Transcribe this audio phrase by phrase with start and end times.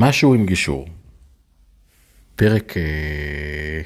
[0.00, 0.88] משהו עם גישור.
[2.36, 2.76] פרק...
[2.76, 3.80] אה,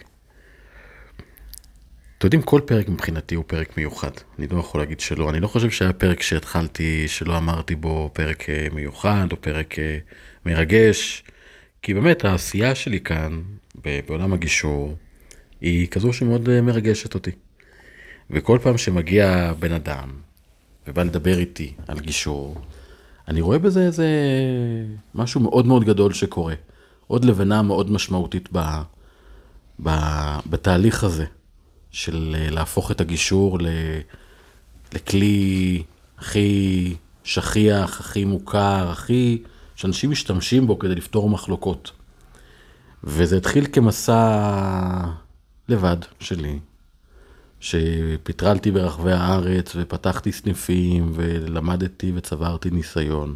[2.19, 4.11] אתם יודעים, כל פרק מבחינתי הוא פרק מיוחד.
[4.39, 5.31] אני לא יכול להגיד שלא.
[5.31, 9.99] אני לא חושב שהיה פרק שהתחלתי, שלא אמרתי בו פרק אה, מיוחד או פרק אה,
[10.47, 11.25] מרגש.
[11.83, 13.43] כי באמת העשייה שלי כאן,
[14.09, 14.97] בעולם הגישור,
[15.61, 17.31] היא כזו שמאוד מרגשת אותי.
[18.31, 20.11] וכל פעם שמגיע בן אדם
[20.87, 22.61] ובא לדבר איתי על גישור,
[23.29, 24.07] אני רואה בזה איזה
[25.15, 26.55] משהו מאוד מאוד גדול שקורה.
[27.07, 28.59] עוד לבנה מאוד משמעותית ב,
[29.83, 29.91] ב,
[30.47, 31.25] בתהליך הזה
[31.91, 33.67] של להפוך את הגישור ל,
[34.95, 35.83] לכלי
[36.19, 39.43] הכי שכיח, הכי מוכר, הכי...
[39.77, 41.93] שאנשים משתמשים בו כדי לפתור מחלוקות.
[43.05, 45.05] וזה התחיל כמסע
[45.69, 46.59] לבד שלי,
[47.63, 53.35] שפיטרלתי ברחבי הארץ ופתחתי סניפים ולמדתי וצברתי ניסיון.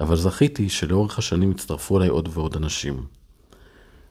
[0.00, 3.06] אבל זכיתי שלאורך השנים הצטרפו אליי עוד ועוד אנשים.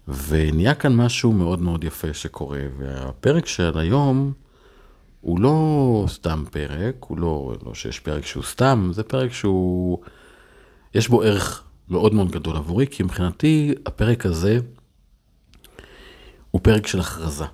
[0.07, 4.33] ונהיה כאן משהו מאוד מאוד יפה שקורה, והפרק של היום
[5.21, 9.99] הוא לא סתם פרק, הוא לא, לא שיש פרק שהוא סתם, זה פרק שהוא,
[10.93, 14.59] יש בו ערך מאוד מאוד גדול עבורי, כי מבחינתי הפרק הזה
[16.51, 17.45] הוא פרק של הכרזה.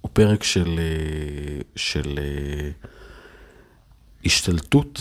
[0.00, 2.70] הוא פרק של, אה, של אה,
[4.24, 5.00] השתלטות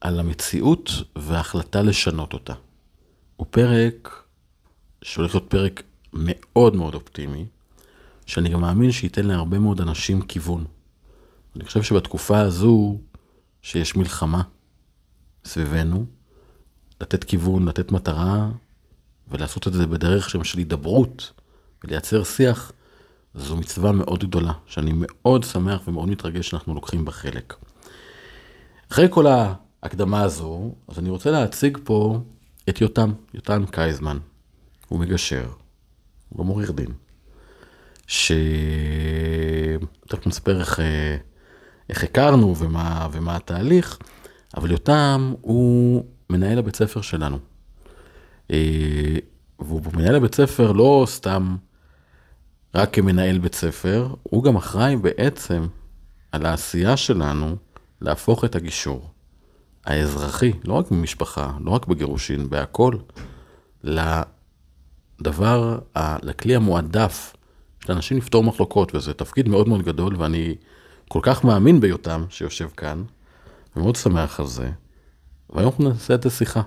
[0.00, 2.54] על המציאות והחלטה לשנות אותה.
[3.36, 4.24] הוא פרק
[5.02, 5.82] שהולך להיות פרק
[6.12, 7.46] מאוד מאוד אופטימי,
[8.26, 10.64] שאני גם מאמין שייתן להרבה מאוד אנשים כיוון.
[11.56, 12.98] אני חושב שבתקופה הזו,
[13.62, 14.42] שיש מלחמה
[15.44, 16.06] סביבנו,
[17.00, 18.50] לתת כיוון, לתת מטרה,
[19.28, 21.32] ולעשות את זה בדרך של הידברות,
[21.84, 22.72] ולייצר שיח,
[23.34, 27.54] זו מצווה מאוד גדולה, שאני מאוד שמח ומאוד מתרגש שאנחנו לוקחים בה חלק.
[28.92, 32.20] אחרי כל ההקדמה הזו, אז אני רוצה להציג פה
[32.68, 34.18] את יותם, יותם קייזמן.
[34.88, 35.48] הוא מגשר,
[36.28, 36.92] הוא גם עורך דין.
[38.06, 38.32] ש...
[40.08, 40.80] תכף נספר איך,
[41.88, 43.98] איך הכרנו ומה, ומה התהליך,
[44.56, 47.38] אבל יותם הוא מנהל הבית ספר שלנו.
[48.50, 49.16] אה,
[49.58, 51.56] והוא מנהל הבית ספר לא סתם
[52.74, 55.66] רק כמנהל בית ספר, הוא גם אחראי בעצם
[56.32, 57.56] על העשייה שלנו
[58.00, 59.10] להפוך את הגישור
[59.86, 62.94] האזרחי, לא רק במשפחה, לא רק בגירושין, בהכל,
[65.20, 65.78] לדבר,
[66.22, 67.36] לכלי המועדף
[67.84, 70.54] של אנשים לפתור מחלוקות, וזה תפקיד מאוד מאוד גדול, ואני
[71.08, 73.02] כל כך מאמין ביותם שיושב כאן,
[73.76, 74.70] ומאוד שמח על זה,
[75.50, 76.62] והיום אנחנו נעשה את השיחה.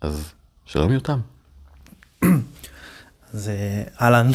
[0.00, 0.32] אז
[0.64, 1.18] שלום יותם.
[3.32, 3.50] אז
[4.00, 4.30] אהלן,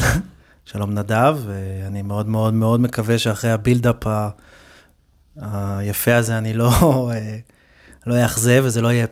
[0.72, 4.06] שלום נדב, ואני מאוד מאוד מאוד מקווה שאחרי הבילדאפ
[5.36, 6.70] היפה הזה אני לא,
[8.06, 9.06] לא אאכזב וזה לא יהיה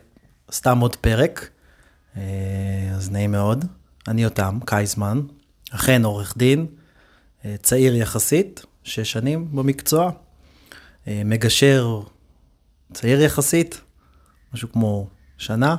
[0.53, 1.51] סתם עוד פרק.
[2.95, 3.65] אז נעים מאוד.
[4.09, 5.21] אני יותם קייזמן,
[5.71, 6.67] אכן עורך דין,
[7.63, 10.11] צעיר יחסית, שש שנים במקצוע,
[11.07, 12.01] מגשר
[12.93, 13.81] צעיר יחסית,
[14.55, 15.09] משהו כמו
[15.39, 15.77] שנה,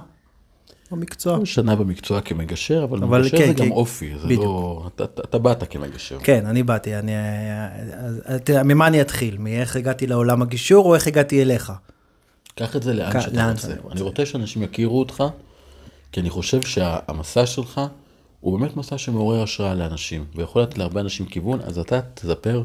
[0.91, 1.39] במקצוע.
[1.43, 4.43] שנה במקצוע כמגשר, אבל, אבל מגשר כן, זה כן, גם אופי, זה בדיוק.
[4.43, 4.89] לא...
[4.95, 6.17] אתה, אתה באת כמגשר.
[6.23, 6.95] כן, אני באתי.
[6.95, 7.11] אני,
[8.43, 9.37] תראה, ממה אני אתחיל?
[9.37, 11.71] מאיך הגעתי לעולם הגישור, או איך הגעתי אליך?
[12.55, 13.21] קח את זה לאן כ...
[13.21, 13.67] שאתה לאן רוצה.
[13.67, 13.93] רוצה.
[13.93, 15.23] אני רוצה שאנשים יכירו אותך,
[16.11, 17.81] כי אני חושב שהמסע שלך
[18.39, 22.63] הוא באמת מסע שמעורר השראה לאנשים, ויכול לתת להרבה אנשים כיוון, אז אתה תספר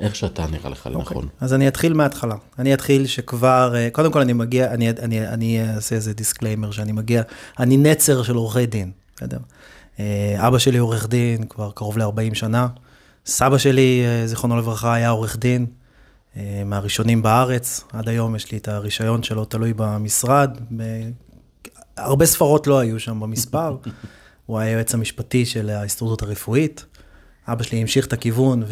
[0.00, 1.02] איך שאתה נראה לך לנכון.
[1.02, 1.16] Okay.
[1.16, 1.28] אוקיי.
[1.40, 2.34] אז אני אתחיל מההתחלה.
[2.58, 6.92] אני אתחיל שכבר, אה, קודם כל אני מגיע, אני, אני, אני אעשה איזה disclaimer שאני
[6.92, 7.22] מגיע,
[7.58, 9.38] אני נצר של עורכי דין, בסדר?
[10.00, 12.68] אה, אבא שלי עורך דין כבר קרוב ל-40 שנה.
[13.26, 15.66] סבא שלי, אה, זיכרונו לברכה, היה עורך דין,
[16.66, 17.84] מהראשונים בארץ.
[17.92, 20.58] עד היום יש לי את הרישיון שלו תלוי במשרד.
[21.96, 23.76] הרבה ספרות לא היו שם במספר.
[24.46, 26.84] הוא היה היועץ המשפטי של ההסתדרות הרפואית.
[27.48, 28.62] אבא שלי המשיך את הכיוון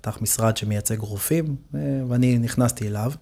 [0.00, 3.12] פתח משרד שמייצג רופאים, אה, ואני נכנסתי אליו.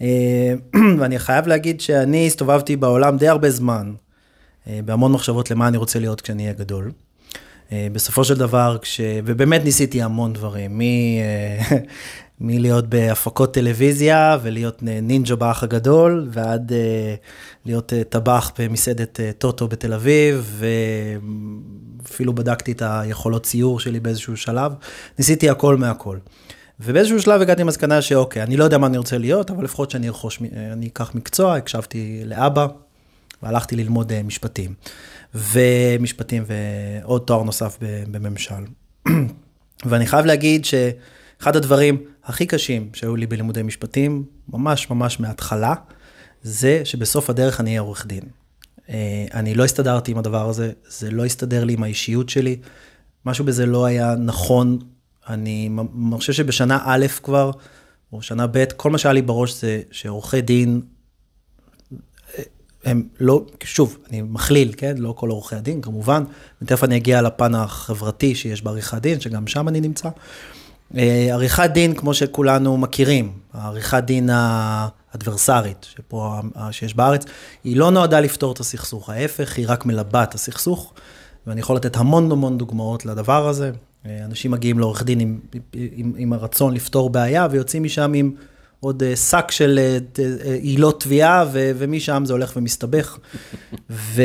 [0.00, 0.54] אה,
[0.98, 3.94] ואני חייב להגיד שאני הסתובבתי בעולם די הרבה זמן,
[4.66, 6.92] אה, בהמון מחשבות למה אני רוצה להיות כשאני אהיה גדול.
[7.92, 9.00] בסופו של דבר, כש...
[9.24, 10.80] ובאמת ניסיתי המון דברים, מ...
[12.40, 16.72] מלהיות בהפקות טלוויזיה ולהיות נינג'ה באח הגדול, ועד
[17.66, 20.62] להיות טבח במסעדת טוטו בתל אביב,
[22.06, 24.72] אפילו בדקתי את היכולות ציור שלי באיזשהו שלב,
[25.18, 26.18] ניסיתי הכל מהכל.
[26.80, 30.08] ובאיזשהו שלב הגעתי למסקנה שאוקיי, אני לא יודע מה אני רוצה להיות, אבל לפחות שאני
[30.08, 30.42] ארכוש,
[30.72, 32.66] אני אקח מקצוע, הקשבתי לאבא,
[33.42, 34.74] והלכתי ללמוד אה, משפטים.
[35.34, 37.78] ומשפטים ועוד תואר נוסף
[38.10, 38.64] בממשל.
[39.86, 45.74] ואני חייב להגיד שאחד הדברים הכי קשים שהיו לי בלימודי משפטים, ממש ממש מההתחלה,
[46.42, 48.22] זה שבסוף הדרך אני אהיה עורך דין.
[48.88, 52.56] אה, אני לא הסתדרתי עם הדבר הזה, זה לא הסתדר לי עם האישיות שלי,
[53.26, 54.78] משהו בזה לא היה נכון.
[55.28, 55.70] אני
[56.12, 57.50] חושב שבשנה א' כבר,
[58.12, 60.80] או שנה ב', כל מה שהיה לי בראש זה שעורכי דין,
[62.38, 62.42] אה,
[62.84, 64.94] הם לא, שוב, אני מכליל, כן?
[64.98, 66.24] לא כל עורכי הדין, כמובן,
[66.62, 70.08] ותכף אני אגיע לפן החברתי שיש בעריכת דין, שגם שם אני נמצא.
[70.98, 76.40] אה, עריכת דין, כמו שכולנו מכירים, העריכת דין האדברסרית, שפה,
[76.70, 77.24] שיש בארץ,
[77.64, 80.92] היא לא נועדה לפתור את הסכסוך, ההפך, היא רק מלבה את הסכסוך,
[81.46, 83.70] ואני יכול לתת המון המון דוגמאות לדבר הזה.
[84.06, 85.38] אה, אנשים מגיעים לעורך דין עם,
[85.72, 88.32] עם, עם הרצון לפתור בעיה, ויוצאים משם עם
[88.80, 89.78] עוד אה, שק של
[90.60, 93.18] עילות תביעה, ומשם זה הולך ומסתבך.
[93.90, 94.22] ו...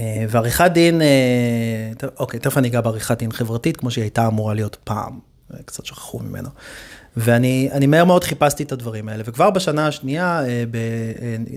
[0.00, 4.54] אה, ועריכת דין, אה, אוקיי, תכף אני אגע בעריכת דין חברתית, כמו שהיא הייתה אמורה
[4.54, 5.18] להיות פעם,
[5.64, 6.48] קצת שכחו ממנו.
[7.16, 10.64] ואני מהר מאוד חיפשתי את הדברים האלה, וכבר בשנה השנייה אה,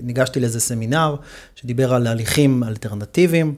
[0.02, 1.16] ניגשתי לאיזה סמינר
[1.54, 3.54] שדיבר על הליכים אלטרנטיביים,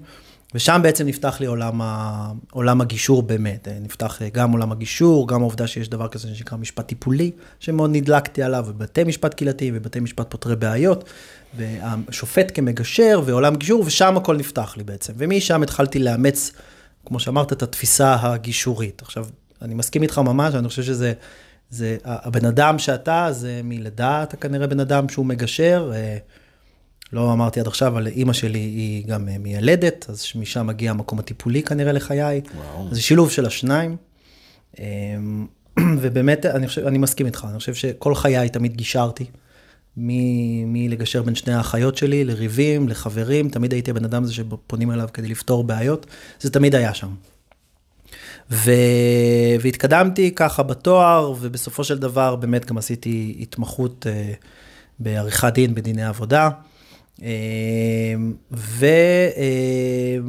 [0.56, 5.66] ושם בעצם נפתח לי עולם, ה, עולם הגישור באמת, נפתח גם עולם הגישור, גם העובדה
[5.66, 7.30] שיש דבר כזה שנקרא משפט טיפולי,
[7.60, 11.04] שמאוד נדלקתי עליו, ובתי משפט קהילתיים ובתי משפט פותרי בעיות,
[11.56, 15.12] והשופט כמגשר ועולם גישור, ושם הכל נפתח לי בעצם.
[15.16, 16.52] ומשם התחלתי לאמץ,
[17.06, 19.02] כמו שאמרת, את התפיסה הגישורית.
[19.02, 19.26] עכשיו,
[19.62, 21.12] אני מסכים איתך ממש, אני חושב שזה,
[21.70, 25.92] זה, הבן אדם שאתה, זה מלידה, אתה כנראה בן אדם שהוא מגשר.
[27.12, 31.18] לא אמרתי עד עכשיו, אבל אימא שלי היא גם אה, מיילדת, אז משם מגיע המקום
[31.18, 32.40] הטיפולי כנראה לחיי.
[32.74, 32.94] וואו.
[32.94, 33.96] זה שילוב של השניים.
[34.80, 34.84] אה,
[36.00, 39.24] ובאמת, אני, חושב, אני מסכים איתך, אני חושב שכל חיי תמיד גישרתי.
[39.96, 45.28] מלגשר בין שני האחיות שלי, לריבים, לחברים, תמיד הייתי הבן אדם הזה שפונים אליו כדי
[45.28, 46.06] לפתור בעיות,
[46.40, 47.08] זה תמיד היה שם.
[48.50, 48.70] ו...
[49.60, 54.36] והתקדמתי ככה בתואר, ובסופו של דבר באמת גם עשיתי התמחות uh,
[54.98, 56.50] בעריכת דין בדיני עבודה.
[57.16, 57.22] Uh,
[58.52, 58.86] ו...
[59.34, 60.28] Uh,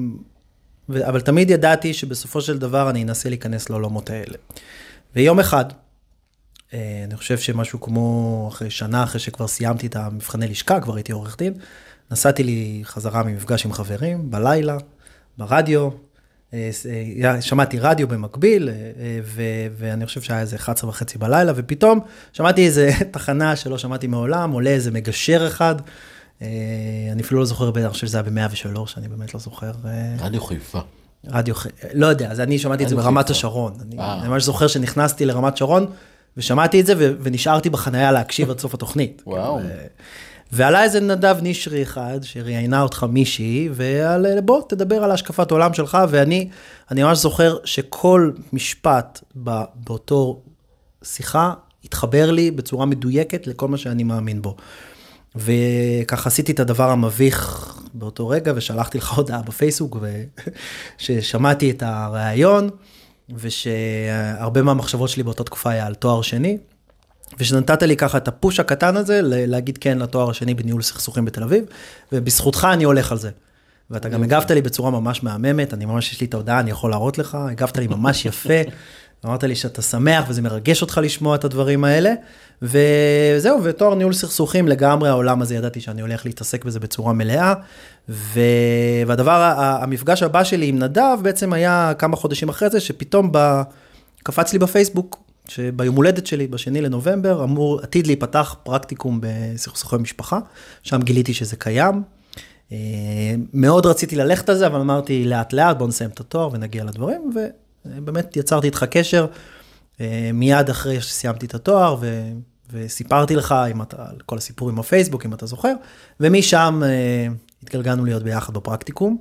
[0.89, 1.07] ו...
[1.07, 4.37] אבל תמיד ידעתי שבסופו של דבר אני אנסה להיכנס לעולמות האלה.
[5.15, 5.65] ויום אחד,
[6.73, 11.11] אה, אני חושב שמשהו כמו אחרי שנה אחרי שכבר סיימתי את המבחני לשכה, כבר הייתי
[11.11, 11.53] עורך דין,
[12.11, 14.77] נסעתי לי חזרה ממפגש עם חברים, בלילה,
[15.37, 15.89] ברדיו,
[16.53, 16.69] אה,
[17.23, 18.69] אה, שמעתי רדיו במקביל,
[19.77, 21.99] ואני חושב שהיה איזה 11 וחצי בלילה, ופתאום
[22.33, 25.75] שמעתי איזה תחנה שלא שמעתי מעולם, עולה איזה מגשר אחד.
[26.41, 29.71] אני אפילו לא זוכר, אני חושב שזה היה ב-103, אני באמת לא זוכר.
[30.19, 30.79] רדיו חיפה.
[31.27, 31.55] רדיו,
[31.93, 33.73] לא יודע, אז אני שמעתי את זה ברמת השרון.
[33.99, 35.85] אני ממש זוכר שנכנסתי לרמת שרון,
[36.37, 39.21] ושמעתי את זה ונשארתי בחנייה להקשיב עד סוף התוכנית.
[39.27, 39.59] וואו.
[40.51, 45.97] ועלה איזה נדב נשרי אחד, שראיינה אותך מישהי, ועל בוא, תדבר על השקפת עולם שלך,
[46.09, 46.49] ואני
[46.91, 49.19] אני ממש זוכר שכל משפט
[49.75, 50.41] באותו
[51.03, 51.53] שיחה
[51.85, 54.55] התחבר לי בצורה מדויקת לכל מה שאני מאמין בו.
[55.37, 59.97] וככה עשיתי את הדבר המביך באותו רגע, ושלחתי לך הודעה בפייסבוק,
[60.97, 62.69] ששמעתי את הריאיון.
[63.35, 66.57] ושהרבה מהמחשבות שלי באותה תקופה היה על תואר שני,
[67.39, 71.63] ושנתת לי ככה את הפוש הקטן הזה, להגיד כן לתואר השני בניהול סכסוכים בתל אביב,
[72.11, 73.29] ובזכותך אני הולך על זה.
[73.91, 76.91] ואתה גם הגבת לי בצורה ממש מהממת, אני ממש, יש לי את ההודעה, אני יכול
[76.91, 78.61] להראות לך, הגבת לי ממש יפה,
[79.25, 82.13] אמרת לי שאתה שמח וזה מרגש אותך לשמוע את הדברים האלה,
[82.61, 87.53] וזהו, ותואר ניהול סכסוכים לגמרי, העולם הזה, ידעתי שאני הולך להתעסק בזה בצורה מלאה,
[88.09, 88.39] ו...
[89.07, 93.61] והדבר, המפגש הבא שלי עם נדב בעצם היה כמה חודשים אחרי זה, שפתאום ב...
[94.23, 100.39] קפץ לי בפייסבוק, שביום הולדת שלי, בשני לנובמבר, אמור, עתיד להיפתח פרקטיקום בסכסוכי משפחה,
[100.83, 102.03] שם גיליתי שזה קיים.
[102.71, 102.77] אה,
[103.53, 107.31] מאוד רציתי ללכת על זה, אבל אמרתי לאט לאט, בוא נסיים את התואר ונגיע לדברים,
[107.85, 109.25] ובאמת יצרתי איתך קשר
[110.01, 112.31] אה, מיד אחרי שסיימתי את התואר, ו...
[112.71, 115.73] וסיפרתי לך אם אתה, על כל הסיפור עם בפייסבוק, אם אתה זוכר,
[116.19, 117.27] ומשם אה,
[117.63, 119.17] התגלגלנו להיות ביחד בפרקטיקום.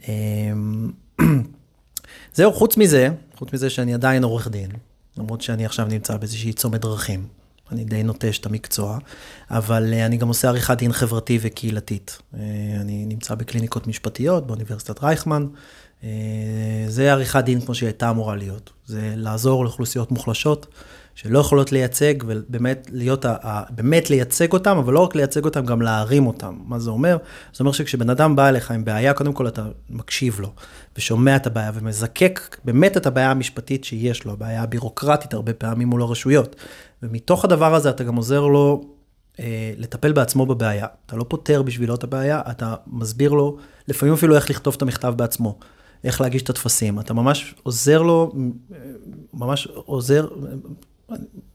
[2.34, 4.70] זהו, חוץ מזה, חוץ מזה שאני עדיין עורך דין,
[5.16, 7.26] למרות שאני עכשיו נמצא באיזושהי צומת דרכים.
[7.72, 8.98] אני די נוטש את המקצוע,
[9.50, 12.18] אבל uh, אני גם עושה עריכת דין חברתי וקהילתית.
[12.18, 12.36] Uh,
[12.80, 15.46] אני נמצא בקליניקות משפטיות באוניברסיטת רייכמן.
[16.04, 16.06] Uh,
[16.88, 18.70] זה עריכת דין כמו שהיא הייתה אמורה להיות.
[18.86, 20.66] זה לעזור לאוכלוסיות מוחלשות
[21.14, 23.26] שלא יכולות לייצג, ובאמת להיות,
[23.70, 26.58] באמת לייצג אותם, אבל לא רק לייצג אותם, גם להרים אותם.
[26.64, 27.16] מה זה אומר?
[27.52, 30.52] זה אומר שכשבן אדם בא אליך עם בעיה, קודם כל אתה מקשיב לו,
[30.96, 36.02] ושומע את הבעיה, ומזקק באמת את הבעיה המשפטית שיש לו, הבעיה הבירוקרטית הרבה פעמים מול
[36.02, 36.56] הרשויות.
[37.02, 38.84] ומתוך הדבר הזה אתה גם עוזר לו
[39.40, 40.86] אה, לטפל בעצמו בבעיה.
[41.06, 43.56] אתה לא פותר בשבילו את הבעיה, אתה מסביר לו,
[43.88, 45.58] לפעמים אפילו איך לכתוב את המכתב בעצמו.
[46.04, 48.32] איך להגיש את הטפסים, אתה ממש עוזר לו,
[49.34, 50.28] ממש עוזר,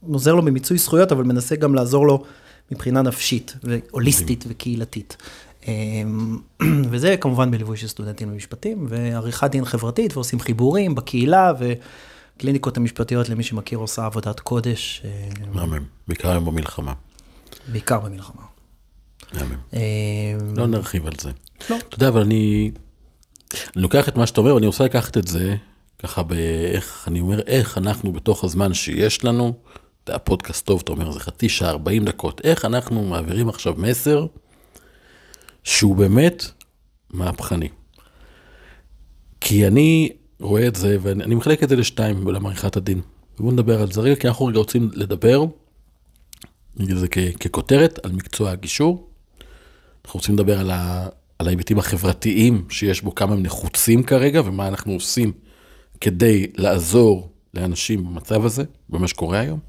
[0.01, 2.23] עוזר לו במיצוי זכויות, אבל מנסה גם לעזור לו
[2.71, 5.17] מבחינה נפשית, והוליסטית וקהילתית.
[5.67, 6.37] אמ,
[6.91, 13.43] וזה כמובן בליווי של סטודנטים למשפטים, ועריכת דין חברתית, ועושים חיבורים בקהילה, וקליניקות המשפטיות, למי
[13.43, 15.01] שמכיר, עושה עבודת קודש.
[15.05, 16.93] אה, מהמם, בעיקר היום במלחמה.
[17.67, 18.41] בעיקר במלחמה.
[19.33, 19.57] מהמם.
[19.73, 19.79] אמ,
[20.55, 21.31] לא נרחיב על זה.
[21.69, 21.77] לא.
[21.77, 22.71] אתה יודע, אבל אני,
[23.53, 25.55] אני לוקח את מה שאתה אומר, ואני רוצה לקחת את זה,
[25.99, 29.53] ככה באיך, אני אומר, איך אנחנו בתוך הזמן שיש לנו,
[30.03, 33.73] אתה יודע, פודקאסט טוב, אתה אומר, זה חצי שעה, 40 דקות, איך אנחנו מעבירים עכשיו
[33.77, 34.25] מסר
[35.63, 36.45] שהוא באמת
[37.09, 37.69] מהפכני.
[39.41, 43.01] כי אני רואה את זה, ואני מחלק את זה לשתיים בעולם עריכת הדין.
[43.39, 45.45] בואו נדבר על זה רגע, כי אנחנו רגע רוצים לדבר,
[46.77, 47.07] נגיד את זה
[47.39, 49.09] ככותרת, על מקצוע הגישור.
[50.05, 50.71] אנחנו רוצים לדבר על,
[51.39, 55.31] על ההיבטים החברתיים שיש בו, כמה הם נחוצים כרגע, ומה אנחנו עושים
[56.01, 59.59] כדי לעזור לאנשים במצב הזה, במה שקורה היום.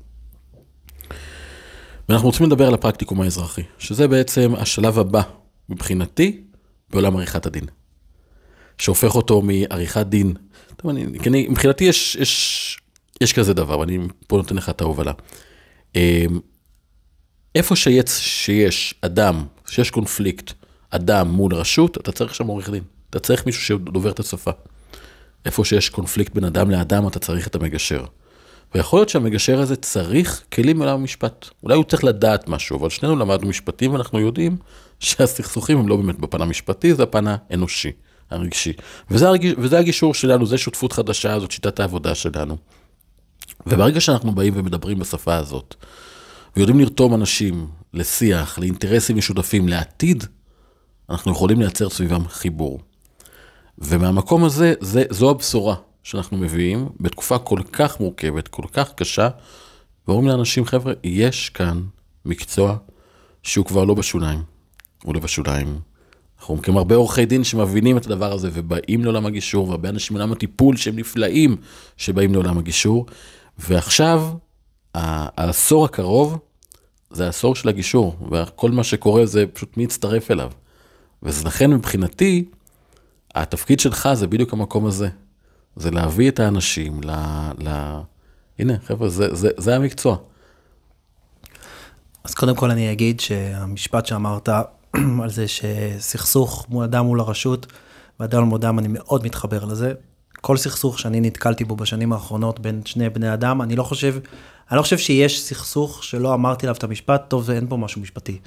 [2.09, 5.23] ואנחנו רוצים לדבר על הפרקטיקום האזרחי, שזה בעצם השלב הבא
[5.69, 6.41] מבחינתי
[6.91, 7.65] בעולם עריכת הדין.
[8.79, 10.35] שהופך אותו מעריכת דין,
[10.77, 12.79] טוב, אני, אני, מבחינתי יש, יש,
[13.21, 15.13] יש כזה דבר, ואני פה נותן לך את ההובלה.
[15.97, 16.41] אמ,
[17.55, 18.07] איפה שיש,
[18.47, 20.53] שיש אדם, שיש קונפליקט,
[20.91, 22.83] אדם מול רשות, אתה צריך שם עורך דין.
[23.11, 24.51] אתה צריך מישהו שדובר את השפה.
[25.45, 28.05] איפה שיש קונפליקט בין אדם לאדם, אתה צריך את המגשר.
[28.75, 31.47] ויכול להיות שהמגשר הזה צריך כלים מעולם המשפט.
[31.63, 34.57] אולי הוא צריך לדעת משהו, אבל שנינו למדנו משפטים ואנחנו יודעים
[35.01, 37.93] שהסכסוכים הם לא באמת בפן המשפטי, זה הפן האנושי,
[38.31, 38.73] הרגשי.
[39.11, 42.57] וזה, הרגיש, וזה הגישור שלנו, זה שותפות חדשה, זאת שיטת העבודה שלנו.
[43.67, 45.75] וברגע שאנחנו באים ומדברים בשפה הזאת,
[46.57, 50.25] ויודעים לרתום אנשים לשיח, לאינטרסים משותפים, לעתיד,
[51.11, 52.81] אנחנו יכולים לייצר סביבם חיבור.
[53.79, 59.29] ומהמקום הזה, זה, זו הבשורה שאנחנו מביאים בתקופה כל כך מורכבת, כל כך קשה,
[60.09, 61.83] ואומרים לאנשים, חבר'ה, יש כאן
[62.25, 62.77] מקצוע
[63.43, 64.43] שהוא כבר לא בשוליים,
[65.05, 65.81] הוא לא בשוליים.
[66.39, 70.33] אנחנו מכירים הרבה עורכי דין שמבינים את הדבר הזה ובאים לעולם הגישור, והרבה אנשים מעולם
[70.33, 71.57] הטיפול שהם נפלאים
[71.97, 73.07] שבאים לעולם הגישור,
[73.59, 74.29] ועכשיו,
[74.95, 76.39] העשור הקרוב
[77.11, 80.51] זה העשור של הגישור, וכל מה שקורה זה פשוט מי יצטרף אליו.
[81.23, 82.45] ולכן מבחינתי,
[83.35, 85.09] התפקיד שלך זה בדיוק המקום הזה.
[85.77, 87.11] זה להביא את האנשים ל...
[87.59, 88.01] ל...
[88.59, 90.17] הנה, חבר'ה, זה, זה, זה המקצוע.
[92.25, 94.49] אז קודם כל אני אגיד שהמשפט שאמרת
[95.23, 97.67] על זה שסכסוך מול אדם מול הרשות,
[98.21, 99.93] ואדם מול אדם, אני מאוד מתחבר לזה.
[100.41, 104.15] כל סכסוך שאני נתקלתי בו בשנים האחרונות בין שני בני אדם, אני לא חושב,
[104.71, 108.39] אני לא חושב שיש סכסוך שלא אמרתי עליו את המשפט, טוב, אין פה משהו משפטי.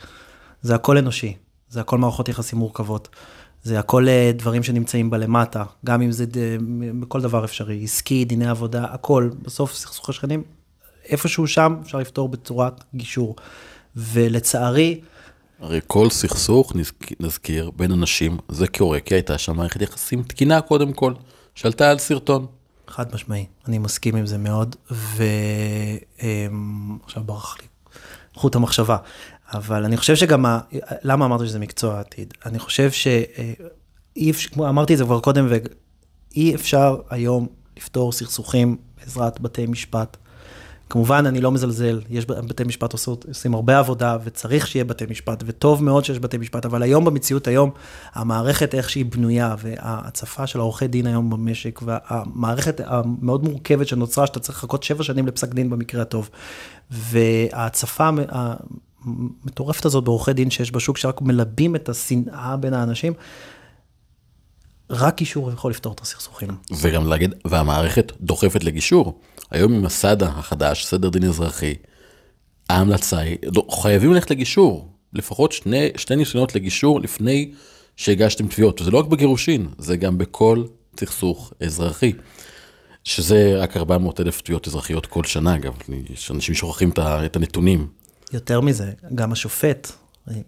[0.62, 1.38] זה הכל אנושי,
[1.74, 3.10] זה הכל מערכות יחסים מורכבות.
[3.64, 6.58] זה הכל אה, דברים שנמצאים בלמטה, גם אם זה ד-
[7.00, 9.30] בכל דבר אפשרי, עסקי, דיני עבודה, הכל.
[9.42, 10.44] בסוף סכסוך השכנים,
[11.10, 13.36] איפשהו שם אפשר לפתור בצורת גישור.
[13.96, 15.02] ולצערי,
[15.60, 20.62] הרי כל סכסוך, נזכ- נזכיר, בין אנשים, זה קורה, כי הייתה שם מערכת יחסים תקינה
[20.62, 21.14] קודם כל,
[21.56, 22.46] שעלתה על סרטון.
[22.88, 26.14] חד משמעי, אני מסכים עם זה מאוד, ועכשיו
[27.24, 27.68] ברח לי
[28.36, 28.98] חוט המחשבה,
[29.56, 30.60] אבל אני חושב שגם, ה...
[31.04, 32.34] למה אמרת שזה מקצוע העתיד?
[32.46, 38.78] אני חושב שאי אפשר, כמו אמרתי את זה כבר קודם, ואי אפשר היום לפתור סכסוכים
[39.00, 40.18] בעזרת בתי משפט.
[40.90, 45.44] כמובן, אני לא מזלזל, יש בתי משפט עושות, עושים הרבה עבודה, וצריך שיהיה בתי משפט,
[45.46, 47.72] וטוב מאוד שיש בתי משפט, אבל היום במציאות היום,
[48.14, 54.40] המערכת איך שהיא בנויה, וההצפה של העורכי דין היום במשק, והמערכת המאוד מורכבת שנוצרה, שאתה
[54.40, 56.30] צריך לחכות שבע שנים לפסק דין במקרה הטוב,
[56.92, 58.10] וההצפה
[59.06, 63.14] המטורפת הזאת בעורכי דין שיש בשוק, שרק מלבים את השנאה בין האנשים,
[64.90, 66.50] רק אישור יכול לפתור את הסכסוכים.
[66.82, 69.20] וגם להגיד, והמערכת דוחפת לגישור.
[69.52, 71.74] היום עם הסאדה החדש, סדר דין אזרחי,
[72.70, 74.90] ההמלצה היא, לא, חייבים ללכת לגישור.
[75.14, 77.52] לפחות שני, שני ניסיונות לגישור לפני
[77.96, 78.82] שהגשתם תביעות.
[78.82, 80.64] וזה לא רק בגירושין, זה גם בכל
[81.00, 82.14] סכסוך אזרחי.
[83.04, 85.74] שזה רק 400 אלף תביעות אזרחיות כל שנה, אגב,
[86.32, 87.88] אנשים שוכחים את הנתונים.
[88.34, 89.92] יותר מזה, גם השופט,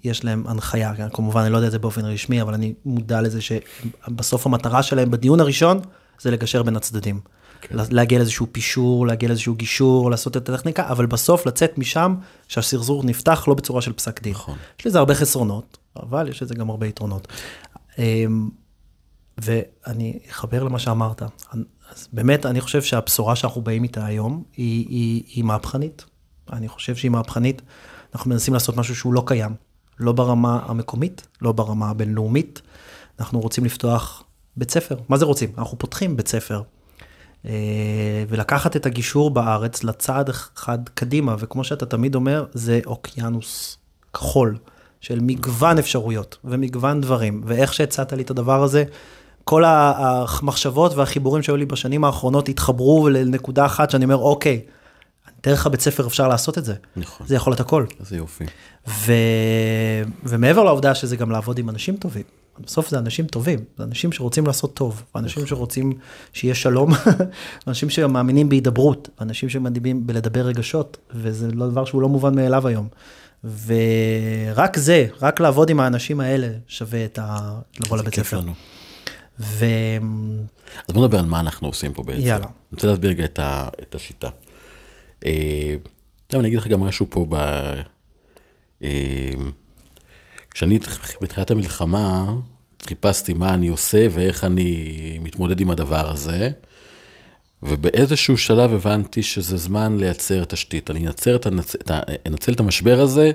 [0.04, 3.40] יש להם הנחיה, כמובן אני לא יודע את זה באופן רשמי, אבל אני מודע לזה
[3.42, 5.80] שבסוף המטרה שלהם בדיון הראשון
[6.22, 7.20] זה לגשר בין הצדדים.
[7.62, 7.76] כן.
[7.92, 12.16] להגיע לאיזשהו פישור, להגיע לאיזשהו גישור, לעשות את הטכניקה, אבל בסוף לצאת משם
[12.48, 14.34] שהסרזור נפתח לא בצורה של פסק דין.
[14.34, 14.58] נכון.
[14.80, 17.28] יש לזה הרבה חסרונות, אבל יש לזה גם הרבה יתרונות.
[17.98, 18.50] אמ,
[19.38, 21.22] ואני אחבר למה שאמרת.
[21.92, 26.06] אז באמת, אני חושב שהבשורה שאנחנו באים איתה היום היא, היא, היא מהפכנית.
[26.54, 27.62] אני חושב שהיא מהפכנית.
[28.16, 29.56] אנחנו מנסים לעשות משהו שהוא לא קיים,
[30.00, 32.62] לא ברמה המקומית, לא ברמה הבינלאומית.
[33.20, 34.24] אנחנו רוצים לפתוח
[34.58, 34.96] בית ספר.
[35.10, 35.50] מה זה רוצים?
[35.58, 36.62] אנחנו פותחים בית ספר.
[38.30, 43.78] ולקחת את הגישור בארץ לצעד אחד קדימה, וכמו שאתה תמיד אומר, זה אוקיינוס
[44.14, 44.58] כחול
[45.02, 48.84] של מגוון אפשרויות ומגוון דברים, ואיך שהצעת לי את הדבר הזה,
[49.44, 54.62] כל המחשבות והחיבורים שהיו לי בשנים האחרונות התחברו לנקודה אחת שאני אומר, אוקיי,
[55.46, 56.74] דרך הבית ספר אפשר לעשות את זה.
[56.96, 57.28] נכון.
[57.28, 57.86] זה יכול להיות הכל.
[58.00, 58.44] איזה יופי.
[58.88, 59.14] ו...
[60.24, 62.24] ומעבר לעובדה שזה גם לעבוד עם אנשים טובים.
[62.60, 65.94] בסוף זה אנשים טובים, זה אנשים שרוצים לעשות טוב, אנשים שרוצים
[66.34, 66.92] שיהיה שלום,
[67.68, 72.88] אנשים שמאמינים בהידברות, אנשים שמאמינים בלדבר רגשות, וזה לא דבר שהוא לא מובן מאליו היום.
[73.66, 77.60] ורק זה, רק לעבוד עם האנשים האלה שווה את ה...
[77.80, 78.40] לבוא לבית ספר.
[78.40, 78.54] לנו.
[79.40, 79.66] ו...
[80.88, 82.22] אז בוא נדבר על מה אנחנו עושים פה בעצם.
[82.22, 82.46] יאללה.
[82.46, 84.30] אני רוצה להסביר רגע את, ה, את השיטה.
[85.26, 85.76] אה,
[86.28, 87.36] עכשיו אני אגיד לך גם משהו פה ב...
[88.84, 89.32] אה,
[90.52, 90.80] כשאני
[91.22, 92.34] בתחילת המלחמה
[92.88, 96.50] חיפשתי מה אני עושה ואיך אני מתמודד עם הדבר הזה,
[97.64, 100.92] ובאיזשהו שלב הבנתי שזה זמן לייצר תשתית.
[100.92, 101.76] אני אנצל את, הנצ...
[102.50, 103.32] את המשבר הזה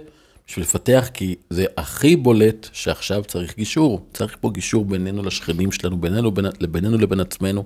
[0.49, 4.07] בשביל לפתח, כי זה הכי בולט שעכשיו צריך גישור.
[4.13, 6.47] צריך פה גישור בינינו לשכנים שלנו, בינינו, בין...
[6.71, 7.65] בינינו לבין עצמנו.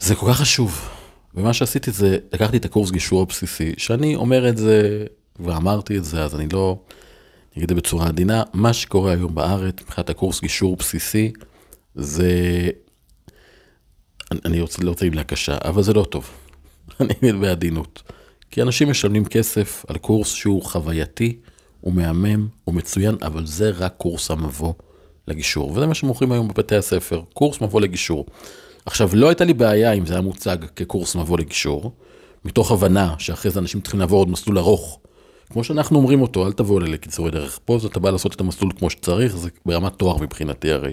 [0.00, 0.88] זה כל כך חשוב.
[1.34, 5.06] ומה שעשיתי זה, לקחתי את הקורס גישור הבסיסי, שאני אומר את זה,
[5.40, 6.78] ואמרתי את זה, אז אני לא,
[7.52, 11.32] אגיד את זה בצורה עדינה, מה שקורה היום בארץ, מבחינת הקורס גישור בסיסי,
[11.94, 12.30] זה,
[14.32, 16.30] אני, אני רוצה, לא רוצה מילה קשה, אבל זה לא טוב.
[17.00, 18.02] אני אגיד בעדינות.
[18.50, 21.36] כי אנשים משלמים כסף על קורס שהוא חווייתי,
[21.80, 24.72] הוא מהמם, הוא מצוין, אבל זה רק קורס המבוא
[25.28, 25.70] לגישור.
[25.70, 28.26] וזה מה שמוכרים היום בבתי הספר, קורס מבוא לגישור.
[28.86, 31.92] עכשיו, לא הייתה לי בעיה אם זה היה מוצג כקורס מבוא לגישור,
[32.44, 35.00] מתוך הבנה שאחרי זה אנשים צריכים לעבור עוד מסלול ארוך.
[35.50, 37.58] כמו שאנחנו אומרים אותו, אל תבואו אלה לקיצורי דרך.
[37.64, 40.92] פה אתה בא לעשות את המסלול כמו שצריך, זה ברמת תואר מבחינתי הרי.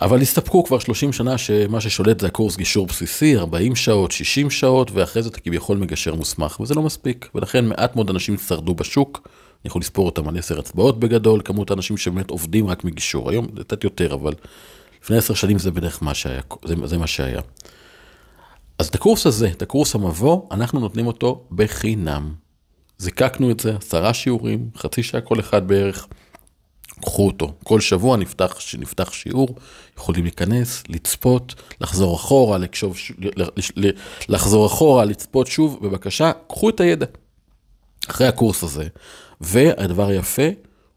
[0.00, 4.90] אבל הסתפקו כבר 30 שנה שמה ששולט זה הקורס גישור בסיסי, 40 שעות, 60 שעות,
[4.90, 7.28] ואחרי זה אתה כביכול מגשר מוסמך, וזה לא מספיק.
[7.34, 11.70] ולכן מעט מאוד אנשים שרדו בשוק, אני יכול לספור אותם על 10 אצבעות בגדול, כמות
[11.70, 13.30] האנשים שבאמת עובדים רק מגישור.
[13.30, 14.32] היום זה קצת יותר, אבל
[15.04, 17.40] לפני 10 שנים זה בדרך מה שהיה, זה, זה מה שהיה.
[18.78, 22.34] אז את הקורס הזה, את הקורס המבוא, אנחנו נותנים אותו בחינם.
[22.98, 26.06] זיקקנו את זה, עשרה שיעורים, חצי שעה כל אחד בערך.
[27.00, 27.52] קחו אותו.
[27.64, 29.48] כל שבוע נפתח, נפתח שיעור,
[29.96, 32.96] יכולים להיכנס, לצפות, לחזור אחורה, לקשוב,
[34.28, 37.06] לחזור אחורה, לצפות שוב, בבקשה, קחו את הידע.
[38.10, 38.88] אחרי הקורס הזה,
[39.40, 40.48] והדבר היפה,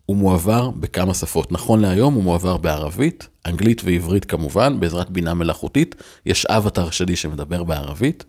[0.08, 1.52] הוא מועבר בכמה שפות.
[1.52, 5.96] נכון להיום הוא מועבר בערבית, אנגלית ועברית כמובן, בעזרת בינה מלאכותית.
[6.26, 8.24] יש אבטר שלי שמדבר בערבית,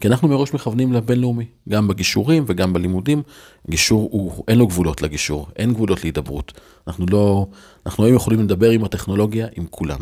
[0.00, 3.22] כי אנחנו מראש מכוונים לבינלאומי, גם בגישורים וגם בלימודים.
[3.70, 6.52] גישור, הוא, אין לו גבולות לגישור, אין גבולות להידברות.
[6.86, 7.46] אנחנו לא,
[7.86, 10.00] אנחנו היום יכולים לדבר עם הטכנולוגיה, עם כולם.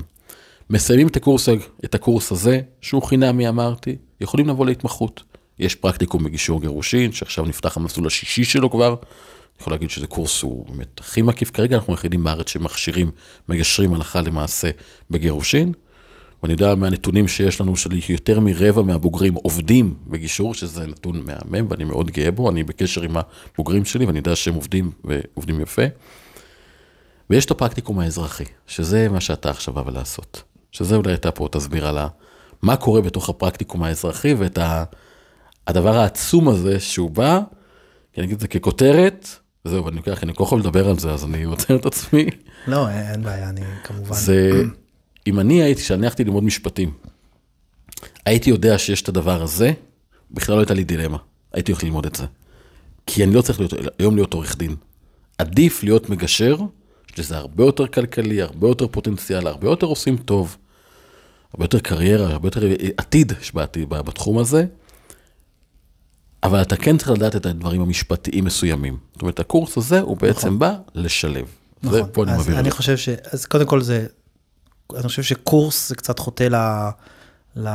[0.71, 1.49] מסיימים את הקורס,
[1.85, 5.23] את הקורס הזה, שהוא חינמי אמרתי, יכולים לבוא להתמחות.
[5.59, 8.95] יש פרקטיקום בגישור גירושין, שעכשיו נפתח המסלול השישי שלו כבר.
[9.61, 11.51] יכול להגיד שזה קורס הוא באמת הכי מקיף.
[11.51, 13.11] כרגע אנחנו היחידים בארץ שמכשירים,
[13.49, 14.71] מגשרים הלכה למעשה
[15.11, 15.73] בגירושין.
[16.43, 22.11] ואני יודע מהנתונים שיש לנו, שיותר מרבע מהבוגרים עובדים בגישור, שזה נתון מהמם ואני מאוד
[22.11, 25.83] גאה בו, אני בקשר עם הבוגרים שלי ואני יודע שהם עובדים ועובדים יפה.
[27.31, 30.43] ויש את הפרקטיקום האזרחי, שזה מה שאתה עכשיו בא לעשות.
[30.73, 31.99] שזה אולי אתה פה תסביר על
[32.63, 34.59] מה קורה בתוך הפרקטיקום האזרחי ואת
[35.67, 37.41] הדבר העצום הזה שהוא בא,
[38.17, 39.29] אני אגיד את זה ככותרת,
[39.65, 42.27] זהו, אני לוקח, אני כל כך לדבר על זה, אז אני עוצר את עצמי.
[42.67, 44.15] לא, אין בעיה, אני כמובן.
[44.15, 44.63] זה,
[45.27, 46.93] אם אני הייתי, כשאני הלכתי ללמוד משפטים,
[48.27, 49.73] הייתי יודע שיש את הדבר הזה,
[50.31, 51.19] בכלל לא הייתה לי דילמה.
[51.53, 52.25] הייתי הולך ללמוד את זה.
[53.07, 54.77] כי אני לא צריך להיות, היום להיות עורך דין.
[55.39, 56.57] עדיף להיות מגשר,
[57.17, 60.57] שזה הרבה יותר כלכלי, הרבה יותר פוטנציאל, הרבה יותר עושים טוב,
[61.53, 64.65] הרבה יותר קריירה, הרבה יותר עתיד יש בעתיד בתחום הזה.
[66.43, 68.97] אבל אתה כן צריך לדעת את הדברים המשפטיים מסוימים.
[69.13, 70.59] זאת אומרת, הקורס הזה הוא בעצם נכון.
[70.59, 71.47] בא לשלב.
[71.83, 73.09] נכון, זה, פה אני, אני חושב ש...
[73.09, 74.07] אז קודם כל זה,
[74.95, 76.57] אני חושב שקורס זה קצת חוטא ל...
[77.57, 77.69] ל...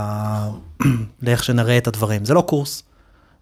[1.24, 2.26] לאיך שנראה את הדברים.
[2.26, 2.84] זה לא קורס.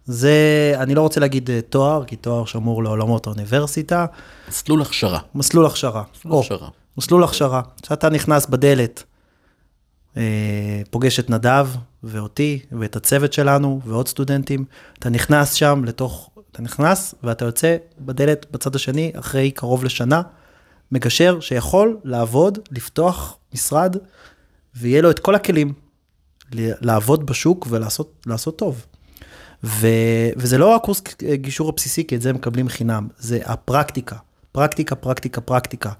[0.05, 4.05] זה, אני לא רוצה להגיד אה, תואר, כי תואר שמור לעולמות האוניברסיטה.
[4.49, 5.19] מסלול הכשרה.
[5.35, 6.03] מסלול הכשרה.
[6.15, 6.69] מסלול הכשרה.
[6.97, 7.61] מסלול הכשרה.
[7.81, 9.03] כשאתה נכנס בדלת,
[10.89, 11.67] פוגש את נדב
[12.03, 14.65] ואותי ואת הצוות שלנו ועוד סטודנטים,
[14.99, 20.21] אתה נכנס שם לתוך, אתה נכנס ואתה יוצא בדלת בצד השני אחרי קרוב לשנה,
[20.91, 23.95] מגשר שיכול לעבוד, לפתוח משרד,
[24.75, 25.73] ויהיה לו את כל הכלים
[26.51, 28.85] לעבוד בשוק ולעשות טוב.
[29.63, 29.87] ו,
[30.37, 31.01] וזה לא הקורס
[31.33, 34.15] גישור הבסיסי, כי את זה מקבלים חינם, זה הפרקטיקה,
[34.51, 35.91] פרקטיקה, פרקטיקה, פרקטיקה.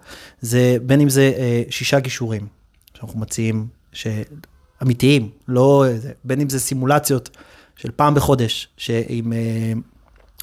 [0.42, 2.48] זה בין אם זה אה, שישה גישורים
[2.94, 5.86] שאנחנו מציעים שאמיתיים, לא,
[6.24, 7.30] בין אם זה סימולציות
[7.78, 9.74] של פעם בחודש, שעם, אה,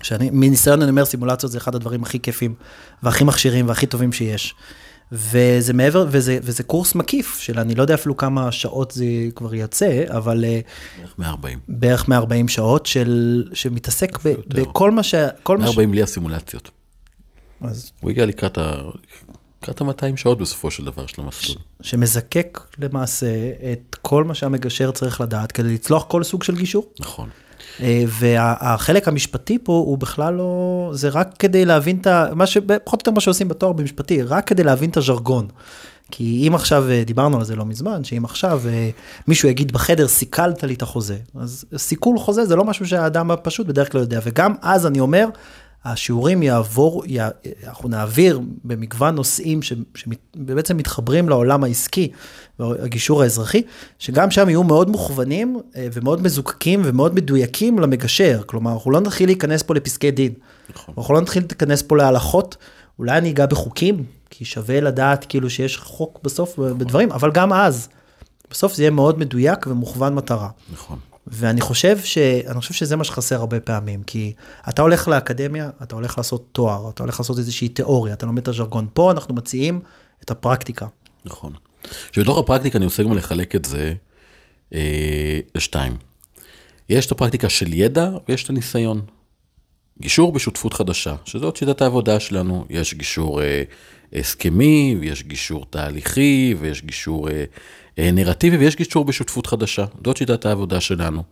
[0.03, 2.55] שאני, מניסיון אני אומר, סימולציות זה אחד הדברים הכי כיפים,
[3.03, 4.55] והכי מכשירים והכי טובים שיש.
[5.13, 9.55] וזה מעבר, וזה, וזה קורס מקיף של אני לא יודע אפילו כמה שעות זה כבר
[9.55, 10.61] יצא, אבל אה,
[10.99, 11.59] בערך 140.
[11.69, 14.63] בערך 140 שעות של, שמתעסק ב, יותר.
[14.63, 15.15] בכל מה ש...
[15.43, 15.67] כל מה ש...
[15.67, 16.71] 140 בלי הסימולציות.
[17.61, 18.75] אז הוא הגיע לקראת ה...
[19.63, 21.59] לקראת ה-200 שעות בסופו של דבר של המסלול.
[21.83, 23.27] שמזקק למעשה
[23.73, 26.87] את כל מה שהמגשר צריך לדעת כדי לצלוח כל סוג של גישור.
[27.01, 27.29] נכון.
[27.81, 32.27] אה, והחלק המשפטי פה הוא בכלל לא, זה רק כדי להבין את ה...
[32.35, 32.59] מה ש...
[32.85, 35.49] פחות או יותר מה שעושים בתואר במשפטי, רק כדי להבין את הז'רגון.
[36.11, 38.91] כי אם עכשיו, אה, דיברנו על זה לא מזמן, שאם עכשיו אה,
[39.29, 43.67] מישהו יגיד בחדר, סיכלת לי את החוזה, אז סיכול חוזה זה לא משהו שהאדם הפשוט
[43.67, 45.27] בדרך כלל יודע, וגם אז אני אומר,
[45.85, 47.19] השיעורים יעבור, י...
[47.67, 49.61] אנחנו נעביר במגוון נושאים
[49.95, 52.11] שבעצם מתחברים לעולם העסקי
[52.59, 53.63] והגישור האזרחי,
[53.99, 58.43] שגם שם יהיו מאוד מוכוונים אה, ומאוד מזוקקים ומאוד מדויקים למגשר.
[58.47, 60.33] כלומר, אנחנו לא נתחיל להיכנס פה לפסקי דין,
[60.75, 60.95] נכון.
[60.99, 62.57] אנחנו לא נתחיל להיכנס פה להלכות,
[62.99, 67.89] אולי אני אגע בחוקים, כי שווה לדעת כאילו שיש חוק בסוף בדברים, אבל גם אז,
[68.51, 70.49] בסוף זה יהיה מאוד מדויק ומוכוון מטרה.
[70.73, 70.99] נכון.
[71.27, 72.19] ואני חושב, ש...
[72.19, 74.33] אני חושב שזה מה שחסר הרבה פעמים, כי
[74.69, 78.49] אתה הולך לאקדמיה, אתה הולך לעשות תואר, אתה הולך לעשות איזושהי תיאוריה, אתה לומד את
[78.49, 78.87] הז'רגון.
[78.95, 79.81] פה אנחנו מציעים
[80.23, 80.87] את הפרקטיקה.
[81.25, 81.53] נכון.
[82.13, 83.95] שבתוך הפרקטיקה אני רוצה גם לחלק את זה
[84.75, 85.97] אה, לשתיים.
[86.89, 89.03] יש את הפרקטיקה של ידע ויש את הניסיון.
[90.01, 92.65] גישור בשותפות חדשה, שזאת שיטת העבודה שלנו.
[92.71, 93.63] יש גישור אה,
[94.13, 97.45] הסכמי, ויש גישור תהליכי, ויש גישור אה,
[97.99, 99.85] נרטיבי, ויש גישור בשותפות חדשה.
[100.05, 101.23] זאת שיטת העבודה שלנו.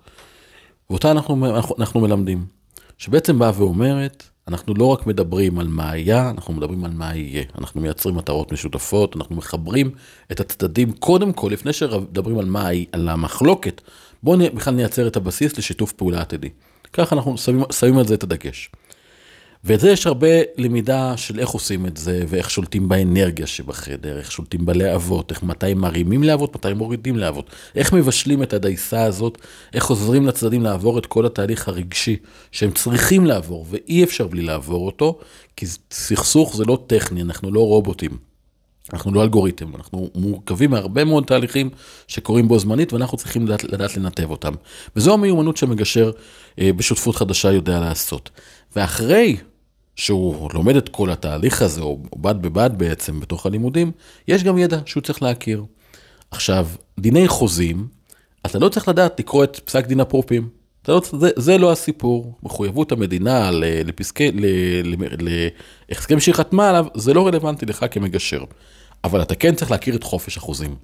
[0.91, 2.45] ואותה אנחנו, אנחנו, מלמדים.
[2.99, 7.45] שבעצם באה ואומרת, אנחנו לא רק מדברים על מה היה, אנחנו מדברים על מה יהיה.
[7.59, 9.91] אנחנו מייצרים מטרות משותפות, אנחנו מחברים
[10.33, 13.81] את הצדדים קודם כל, לפני שמדברים על מה, על המחלוקת,
[14.23, 16.49] בואו בכלל נייצר את הבסיס לשיתוף פעולה עתידי.
[16.93, 18.71] ככה אנחנו שמים, שמים על זה את הדגש.
[19.65, 24.33] ואת זה יש הרבה למידה של איך עושים את זה, ואיך שולטים באנרגיה שבחדר, איך
[24.33, 29.39] שולטים בלהבות, איך מתי מרימים להבות, מתי מורידים להבות, איך מבשלים את הדייסה הזאת,
[29.75, 32.17] איך עוזרים לצדדים לעבור את כל התהליך הרגשי
[32.53, 35.19] שהם צריכים לעבור, ואי אפשר בלי לעבור אותו,
[35.57, 38.31] כי סכסוך זה לא טכני, אנחנו לא רובוטים.
[38.93, 41.71] אנחנו לא אלגוריתם, אנחנו מורכבים מהרבה מאוד תהליכים
[42.09, 44.53] שקורים בו זמנית ואנחנו צריכים לדעת, לדעת לנתב אותם.
[44.97, 46.11] וזו המיומנות שמגשר
[46.61, 48.31] אה, בשותפות חדשה יודע לעשות.
[48.77, 49.37] ואחרי
[50.01, 53.93] שהוא לומד את כל התהליך הזה, או בד בבד בעצם בתוך הלימודים,
[54.29, 55.65] יש גם ידע שהוא צריך להכיר.
[56.31, 56.69] עכשיו,
[57.01, 57.89] דיני חוזים,
[58.47, 60.49] אתה לא צריך לדעת לקרוא את פסק דין אפרופים.
[60.89, 63.51] לא, זה, זה לא הסיפור, מחויבות המדינה
[63.85, 64.31] לפסקי,
[65.89, 68.45] להסכם שהיא חתמה עליו, זה לא רלוונטי לך כמגשר.
[69.05, 70.77] אבל אתה כן צריך להכיר את חופש החוזים.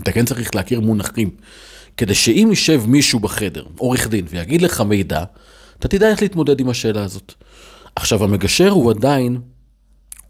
[0.00, 1.30] אתה כן צריך להכיר מונחים,
[1.96, 5.24] כדי שאם יישב מישהו בחדר, עורך דין, ויגיד לך מידע,
[5.78, 7.34] אתה תדע איך להתמודד עם השאלה הזאת.
[7.96, 9.40] עכשיו, המגשר הוא עדיין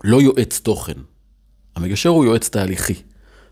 [0.05, 0.99] לא יועץ תוכן.
[1.77, 2.95] המגשר הוא יועץ תהליכי.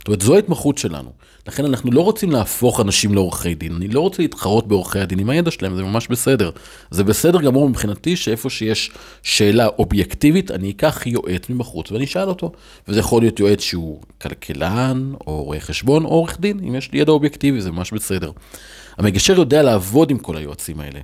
[0.03, 1.13] זאת אומרת, זו ההתמחות שלנו.
[1.49, 3.75] לכן אנחנו לא רוצים להפוך אנשים לעורכי דין.
[3.77, 6.51] אני לא רוצה להתחרות בעורכי הדין עם הידע שלהם, זה ממש בסדר.
[6.91, 8.91] זה בסדר גמור מבחינתי שאיפה שיש
[9.23, 12.53] שאלה אובייקטיבית, אני אקח יועץ מבחוץ ואני אשאל אותו.
[12.89, 16.99] וזה יכול להיות יועץ שהוא כלכלן, או רואה חשבון, או עורך דין, אם יש לי
[17.01, 18.31] ידע אובייקטיבי, זה ממש בסדר.
[18.99, 21.01] המגשר יודע לעבוד עם כל היועצים האלה.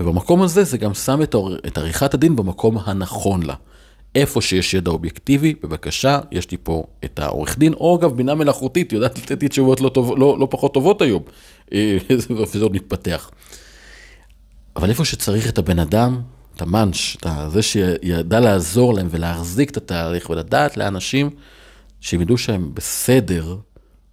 [0.00, 1.34] ובמקום הזה זה גם שם את,
[1.66, 3.54] את עריכת הדין במקום הנכון לה.
[4.14, 8.92] איפה שיש ידע אובייקטיבי, בבקשה, יש לי פה את העורך דין, או אגב, בינה מלאכותית,
[8.92, 11.22] יודעת לתת לי תשובות לא, טוב, לא, לא פחות טובות היום,
[11.72, 11.98] אה,
[12.52, 13.30] וזה עוד מתפתח.
[14.76, 16.20] אבל איפה שצריך את הבן אדם,
[16.56, 21.30] את המאנש, את זה שידע לעזור להם ולהחזיק את התהליך ולדעת לאנשים
[22.00, 23.56] שהם ידעו שהם בסדר,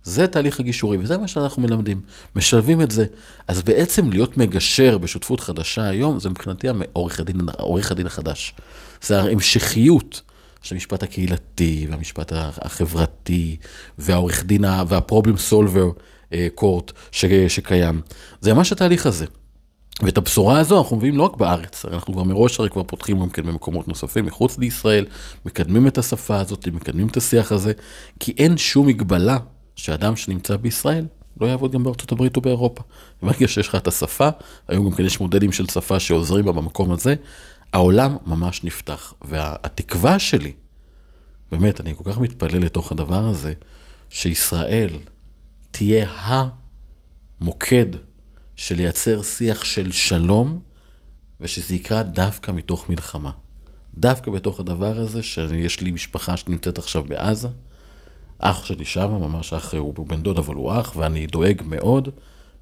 [0.04, 2.02] זה תהליך הגישורי, וזה מה שאנחנו מלמדים.
[2.36, 3.06] משלבים את זה.
[3.48, 7.42] אז בעצם להיות מגשר בשותפות חדשה היום, זה מבחינתי עורך הדין,
[7.92, 8.56] הדין החדש.
[9.02, 10.22] זה ההמשכיות
[10.62, 13.58] של המשפט הקהילתי, והמשפט החברתי,
[13.98, 15.90] והעורך דין, והפרובלם סולבר
[16.56, 16.92] קורט
[17.48, 18.02] שקיים.
[18.42, 19.26] זה ממש התהליך הזה.
[20.02, 23.30] ואת הבשורה הזו אנחנו מביאים לא רק בארץ, אנחנו כבר מראש הרי כבר פותחים גם
[23.30, 25.06] כן במקומות נוספים מחוץ לישראל,
[25.46, 27.74] מקדמים את השפה הזאת, מקדמים את השיח הזה,
[28.20, 29.38] כי אין שום מגבלה
[29.76, 31.06] שאדם שנמצא בישראל
[31.42, 32.84] לא יעבוד גם בארצות הברית או באירופה.
[33.22, 34.30] ברגע שיש לך את השפה,
[34.68, 37.16] היום גם כן יש מודלים של שפה שעוזרים בה במקום הזה,
[37.74, 39.14] העולם ממש נפתח.
[39.22, 40.52] והתקווה שלי,
[41.52, 43.54] באמת, אני כל כך מתפלל לתוך הדבר הזה,
[44.10, 44.90] שישראל
[45.72, 46.08] תהיה
[47.40, 47.86] המוקד
[48.56, 50.60] של לייצר שיח של שלום,
[51.42, 53.32] ושזה יקרה דווקא מתוך מלחמה.
[53.98, 57.48] דווקא בתוך הדבר הזה, שיש לי משפחה שנמצאת עכשיו בעזה,
[58.40, 62.10] אח שלי שם, ממש אח, הוא בן דוד אבל הוא אח, ואני דואג מאוד.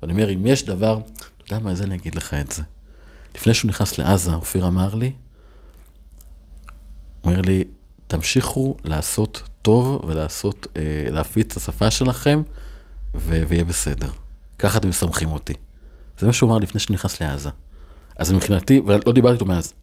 [0.02, 2.64] ואני אומר, אם יש דבר, אתה יודע מה, אז אני אגיד לך את זה.
[3.36, 5.12] לפני שהוא נכנס לעזה, אופיר אמר לי,
[7.24, 7.64] אומר לי,
[8.08, 10.82] תמשיכו לעשות טוב ולעשות, אה,
[11.12, 12.42] להפיץ את השפה שלכם,
[13.16, 14.10] ו- ויהיה בסדר.
[14.60, 15.54] ככה אתם מסמכים אותי.
[16.20, 17.50] זה מה שהוא אמר לפני שנכנס לעזה.
[18.16, 19.74] אז מבחינתי, ולא דיברתי איתו מאז,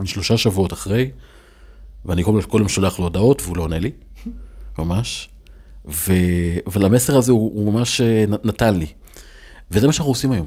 [0.00, 1.10] אני שלושה שבועות אחרי,
[2.04, 3.90] ואני כל יום שולח לו הודעות והוא לא עונה לי,
[4.78, 5.28] ממש.
[5.88, 6.12] ו,
[6.72, 8.86] ולמסר הזה הוא, הוא ממש אה, נתן לי.
[9.70, 10.46] וזה מה שאנחנו עושים היום.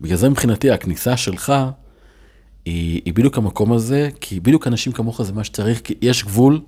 [0.00, 1.52] בגלל זה מבחינתי הכניסה שלך
[2.64, 6.60] היא, היא בדיוק המקום הזה, כי בדיוק אנשים כמוך זה מה שצריך, כי יש גבול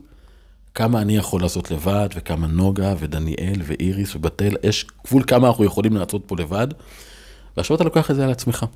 [0.74, 5.96] כמה אני יכול לעשות לבד, וכמה נוגה ודניאל ואיריס ובתל, יש גבול כמה אנחנו יכולים
[5.96, 6.68] לעשות פה לבד,
[7.56, 8.66] ועכשיו אתה לוקח את זה על עצמך.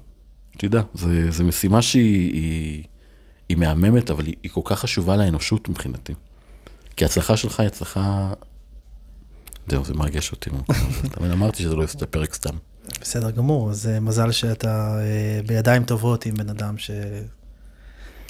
[0.56, 0.82] תדע,
[1.28, 2.82] זה משימה שהיא היא,
[3.48, 6.12] היא מהממת, אבל היא, היא כל כך חשובה לאנושות מבחינתי.
[6.96, 8.32] כי ההצלחה שלך היא הצלחה...
[9.68, 10.50] זהו, זה מרגש אותי.
[11.10, 12.56] תמיד אמרתי שזה לא יעשה את הפרק סתם.
[13.00, 16.74] בסדר גמור, אז אה, מזל שאתה אה, בידיים טובות עם בן אדם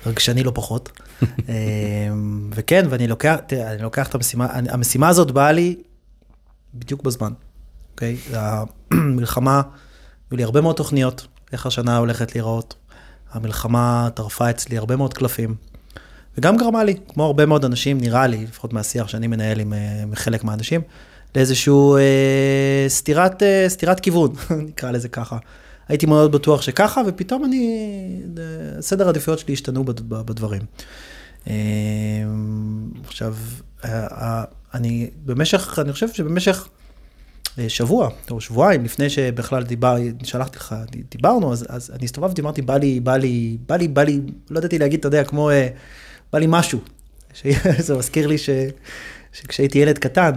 [0.04, 0.92] שרגשני לא פחות.
[1.22, 1.54] אה,
[2.50, 5.76] וכן, ואני לוקח, תראה, אני לוקח את המשימה, המשימה הזאת באה לי
[6.74, 7.32] בדיוק בזמן,
[7.92, 8.16] אוקיי?
[8.90, 9.62] המלחמה,
[10.30, 12.74] היו לי הרבה מאוד תוכניות, איך השנה הולכת להיראות.
[13.32, 15.54] המלחמה טרפה אצלי הרבה מאוד קלפים.
[16.38, 20.02] וגם גרמה לי, כמו הרבה מאוד אנשים, נראה לי, לפחות מהשיח שאני מנהל עם, אה,
[20.02, 20.80] עם חלק מהאנשים,
[21.36, 24.32] לאיזשהו אה, סתירת, אה, סתירת כיוון,
[24.68, 25.38] נקרא לזה ככה.
[25.88, 27.86] הייתי מאוד בטוח שככה, ופתאום אני,
[28.38, 30.62] אה, סדר העדיפויות שלי השתנו בדברים.
[31.48, 31.54] אה,
[33.06, 33.34] עכשיו,
[33.84, 34.44] אה, אה,
[34.74, 36.68] אני במשך, אני חושב שבמשך
[37.58, 40.74] אה, שבוע או שבועיים לפני שבכלל דיבר, שלחתי לך,
[41.10, 44.20] דיברנו, אז, אז אני הסתובבתי, אמרתי, בא לי, בא לי, בא לי, בא לי,
[44.50, 45.68] לא ידעתי להגיד, אתה יודע, כמו, אה,
[46.34, 46.80] בא לי משהו.
[47.86, 48.50] זה מזכיר לי ש,
[49.32, 50.32] שכשהייתי ילד קטן,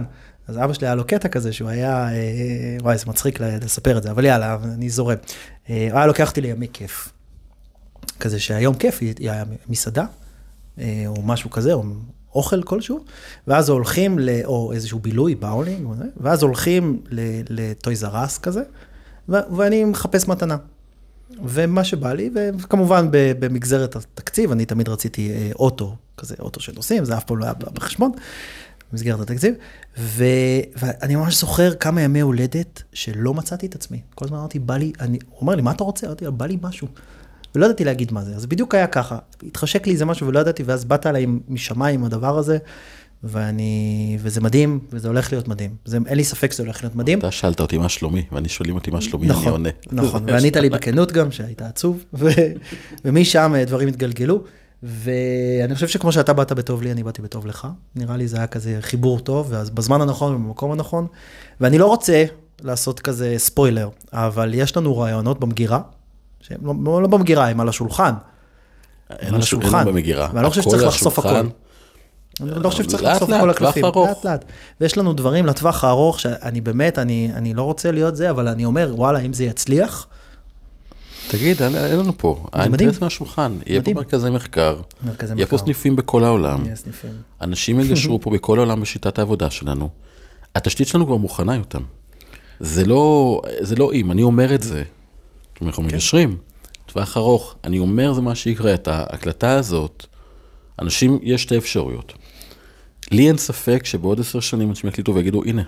[0.48, 4.02] אז אבא שלי היה לו קטע כזה שהוא היה, אה, וואי, זה מצחיק לספר את
[4.02, 5.16] זה, אבל יאללה, אני זורם.
[5.70, 7.12] אה, הוא היה לוקח אותי לימי כיף.
[8.20, 10.04] כזה שהיום כיף, היא היה מסעדה,
[10.78, 11.82] אה, או משהו כזה, או
[12.34, 13.04] אוכל כלשהו,
[13.46, 17.02] ואז הולכים, ל, או איזשהו בילוי, באולינג, ואז הולכים
[17.50, 18.62] לטויז ארס כזה,
[19.28, 20.56] ו- ואני מחפש מתנה.
[21.44, 27.04] ומה שבא לי, וכמובן במגזרת התקציב, אני תמיד רציתי אה, אוטו, כזה אוטו של נוסעים,
[27.04, 28.12] זה אף פעם לא היה בחשבון,
[28.92, 29.54] במסגרת התקציב,
[29.98, 30.24] ו-
[30.76, 34.00] ואני ממש זוכר כמה ימי הולדת שלא מצאתי את עצמי.
[34.14, 36.06] כל הזמן אמרתי, בא לי, אני, הוא אומר לי, מה אתה רוצה?
[36.06, 36.88] אמרתי לו, בא לי משהו.
[37.54, 40.62] ולא ידעתי להגיד מה זה, אז בדיוק היה ככה, התחשק לי איזה משהו ולא ידעתי,
[40.62, 42.58] ואז באת אליי משמיים הדבר הזה,
[43.24, 45.70] ואני, וזה מדהים, וזה הולך להיות מדהים.
[45.84, 47.18] זה, אין לי ספק שזה הולך להיות מדהים.
[47.18, 49.68] אתה שאלת אותי מה שלומי, ואני שואלים אותי מה שלומי, אני נכון, עונה.
[49.92, 52.28] נכון, וענית לי בכנות גם, שהיית עצוב, ו-
[53.04, 54.42] ומשם אה, דברים התגלגלו,
[54.82, 57.68] ואני חושב שכמו שאתה באת בטוב לי, אני באתי בטוב לך.
[57.96, 61.06] נראה לי זה היה כזה חיבור טוב, ואז בזמן הנכון ובמקום הנכון,
[61.60, 62.24] ואני לא רוצה
[62.62, 65.80] לעשות כזה ספוילר, אבל יש לנו רעיונות במגירה,
[66.40, 68.12] שהם לא, לא במגירה, הם על השולחן.
[69.10, 69.84] אין על ש- אין השולחן.
[69.84, 70.28] במגירה.
[70.32, 71.46] ואני לא חושב שצריך לחשוף השולחן.
[72.40, 74.08] אני לא חושב שצריך לאט לחשוף לאט, כל הקלפים, ארוך.
[74.08, 74.44] לאט לאט.
[74.80, 78.64] ויש לנו דברים לטווח הארוך, שאני באמת, אני, אני לא רוצה להיות זה, אבל אני
[78.64, 80.06] אומר, וואלה, אם זה יצליח,
[81.28, 82.46] תגיד, אין לנו פה.
[82.54, 82.74] מדהים.
[82.74, 83.52] האינטרס מהשולחן.
[83.66, 83.96] יהיה פה מדהים.
[83.96, 84.80] מרכזי מחקר,
[85.36, 85.58] יהיה פה.
[85.58, 86.64] סניפים בכל העולם.
[86.64, 87.10] יהיה סניפים.
[87.40, 89.88] אנשים יגשרו פה בכל העולם בשיטת העבודה שלנו.
[90.54, 91.82] התשתית שלנו כבר מוכנה איתם.
[92.60, 94.82] זה לא, זה לא אם, אני אומר את זה.
[95.62, 95.88] אנחנו כן.
[95.88, 96.36] מגשרים,
[96.86, 97.54] טווח ארוך.
[97.64, 100.06] אני אומר זה מה שיקרה, את ההקלטה הזאת,
[100.82, 102.12] אנשים, יש שתי אפשרויות.
[103.10, 105.62] לי אין ספק שבעוד עשר שנים אנשים יקליטו ויגידו, הנה,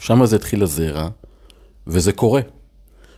[0.00, 1.08] שם זה התחיל הזרע,
[1.86, 2.40] וזה קורה.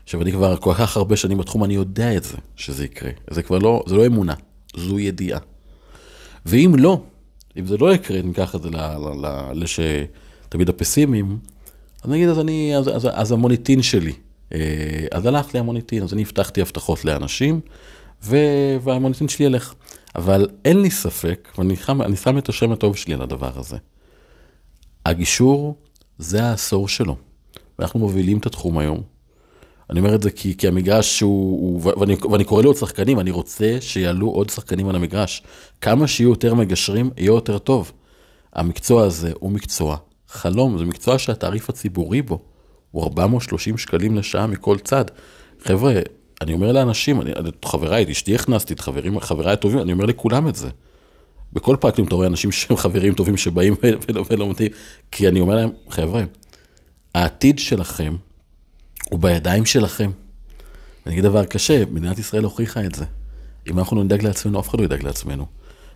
[0.05, 3.11] עכשיו, אני כבר כל כך הרבה שנים בתחום, אני יודע את זה, שזה יקרה.
[3.31, 4.35] זה כבר לא, זה לא אמונה,
[4.77, 5.41] זו ידיעה.
[6.47, 7.03] ואם לא,
[7.57, 11.39] אם זה לא יקרה, ניקח את זה לאלה שתמיד הפסימיים,
[12.05, 14.13] אז נגיד, אז אני, אז, אז, אז המוניטין שלי,
[14.55, 14.59] אה,
[15.11, 17.61] אז הלך לי המוניטין, אז אני הבטחתי הבטחות לאנשים,
[18.23, 19.75] והמוניטין שלי ילך.
[20.17, 23.77] אבל אין לי ספק, ואני שם, שם את השם הטוב שלי על הדבר הזה.
[25.07, 25.77] הגישור
[26.19, 27.17] זה העשור שלו,
[27.79, 29.03] ואנחנו מובילים את התחום היום.
[29.91, 33.31] אני אומר את זה כי, כי המגרש הוא, הוא ואני, ואני קורא לעוד שחקנים, אני
[33.31, 35.43] רוצה שיעלו עוד שחקנים על המגרש.
[35.81, 37.93] כמה שיהיו יותר מגשרים, יהיה יותר טוב.
[38.53, 39.97] המקצוע הזה הוא מקצוע
[40.29, 42.39] חלום, זה מקצוע שהתעריף הציבורי בו
[42.91, 45.05] הוא 430 שקלים לשעה מכל צד.
[45.65, 45.93] חבר'ה,
[46.41, 50.05] אני אומר לאנשים, אני, אני- חבריי, את אשתי הכנסתי, את חברים, חבריי הטובים, אני אומר
[50.05, 50.69] לכולם את זה.
[51.53, 53.75] בכל פרקים אתה רואה אנשים שהם חברים טובים שבאים
[54.31, 54.69] ולומדים,
[55.11, 56.23] כי אני אומר להם, חבר'ה,
[57.15, 58.17] העתיד שלכם
[59.11, 60.11] הוא בידיים שלכם.
[61.07, 63.05] אני אגיד דבר קשה, מדינת ישראל הוכיחה את זה.
[63.71, 65.47] אם אנחנו לא נדאג לעצמנו, אף אחד לא ידאג לעצמנו.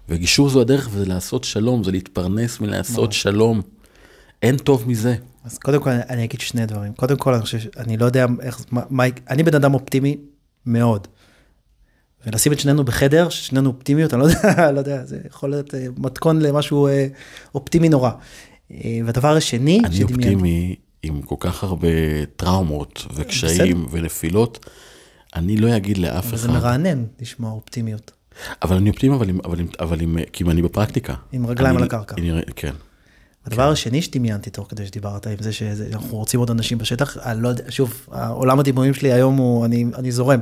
[0.08, 3.62] וגישור זו הדרך, וזה לעשות שלום, זה להתפרנס מלעשות שלום.
[4.42, 5.16] אין טוב מזה.
[5.44, 6.92] אז קודם כל אני אגיד שני דברים.
[6.92, 10.16] קודם כל אני חושב, אני לא יודע איך, מה, מה, אני בן אדם אופטימי
[10.66, 11.08] מאוד.
[12.26, 15.86] ולשים את שנינו בחדר, ששנינו אופטימיות, אני לא יודע, לא יודע, זה יכול להיות אה,
[15.96, 17.06] מתכון למשהו אה,
[17.54, 18.10] אופטימי נורא.
[18.72, 21.88] אה, והדבר השני, אני שדמיינתי- אופטימי עם כל כך הרבה
[22.36, 24.66] טראומות וקשיים ונפילות,
[25.36, 28.10] אני לא אגיד לאף אבל זה אחד, מרענן לשמוע אופטימיות.
[28.62, 31.14] אבל אני אופטימי, אבל אבל אבל עם, כי אני בפרקטיקה.
[31.32, 32.14] עם רגליים אני- על הקרקע.
[32.18, 32.72] אני- כן.
[33.46, 37.48] הדבר השני שדמיינתי תוך כדי שדיברת עם זה שאנחנו רוצים עוד אנשים בשטח, אני לא
[37.48, 40.40] יודע, שוב, עולם הדימויים שלי היום הוא, אני, אני זורם.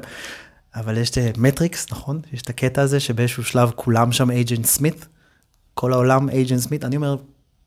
[0.74, 2.20] אבל יש את מטריקס, נכון?
[2.32, 5.06] יש את הקטע הזה שבאיזשהו שלב כולם שם אייג'נט סמית,
[5.74, 7.16] כל העולם אייג'נט סמית, אני אומר,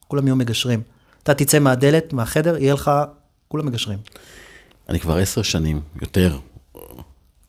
[0.07, 0.81] כולם יהיו מגשרים.
[1.23, 2.91] אתה תצא מהדלת, מהחדר, יהיה לך,
[3.47, 3.99] כולם מגשרים.
[4.89, 6.39] אני כבר עשר שנים, יותר,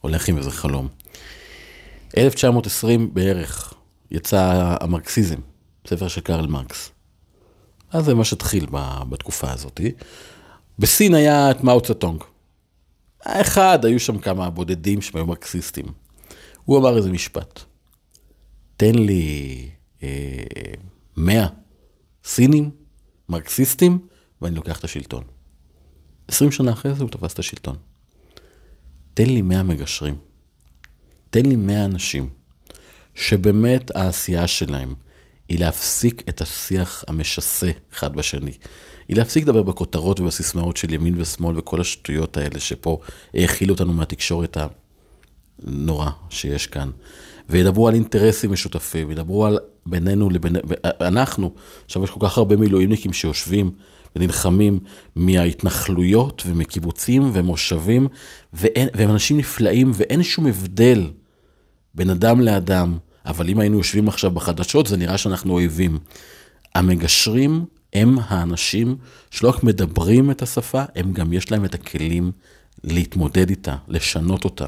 [0.01, 0.89] הולך עם איזה חלום.
[2.17, 3.75] 1920 בערך
[4.11, 5.39] יצא המרקסיזם,
[5.87, 6.94] ספר של קרל מרקס.
[7.95, 8.67] אז זה מה שהתחיל
[9.09, 9.81] בתקופה הזאת.
[10.79, 12.23] בסין היה את מאו צטונג.
[13.23, 15.85] האחד, היו שם כמה בודדים שהם היו מרקסיסטים.
[16.65, 17.61] הוא אמר איזה משפט.
[18.77, 19.69] תן לי
[20.03, 20.09] אה,
[21.17, 21.47] 100
[22.25, 22.71] סינים,
[23.29, 23.99] מרקסיסטים,
[24.43, 25.25] ואני לוקח את השלטון.
[26.29, 27.77] 20 שנה אחרי זה הוא תפס את השלטון.
[29.15, 30.17] תן לי 100 מגשרים.
[31.31, 32.31] תן לי 100 אנשים
[33.15, 34.95] שבאמת העשייה שלהם
[35.49, 38.53] היא להפסיק את השיח המשסה אחד בשני.
[39.09, 43.01] היא להפסיק לדבר בכותרות ובסיסמאות של ימין ושמאל וכל השטויות האלה שפה
[43.35, 44.57] האכילו אותנו מהתקשורת
[45.63, 46.91] הנורא שיש כאן.
[47.49, 50.57] וידברו על אינטרסים משותפים, ידברו על בינינו לבין...
[51.01, 51.55] אנחנו,
[51.85, 53.71] עכשיו יש כל כך הרבה מילואימניקים שיושבים
[54.17, 54.79] ונלחמים
[55.17, 58.09] מההתנחלויות ומקיבוצים ומושבים,
[58.53, 61.11] ואין, והם אנשים נפלאים ואין שום הבדל
[61.95, 65.99] בין אדם לאדם, אבל אם היינו יושבים עכשיו בחדשות, זה נראה שאנחנו אויבים.
[66.75, 68.97] המגשרים הם האנשים
[69.31, 72.33] שלא רק מדברים את השפה, הם גם יש להם את הכלים
[72.85, 74.67] להתמודד איתה, לשנות אותה,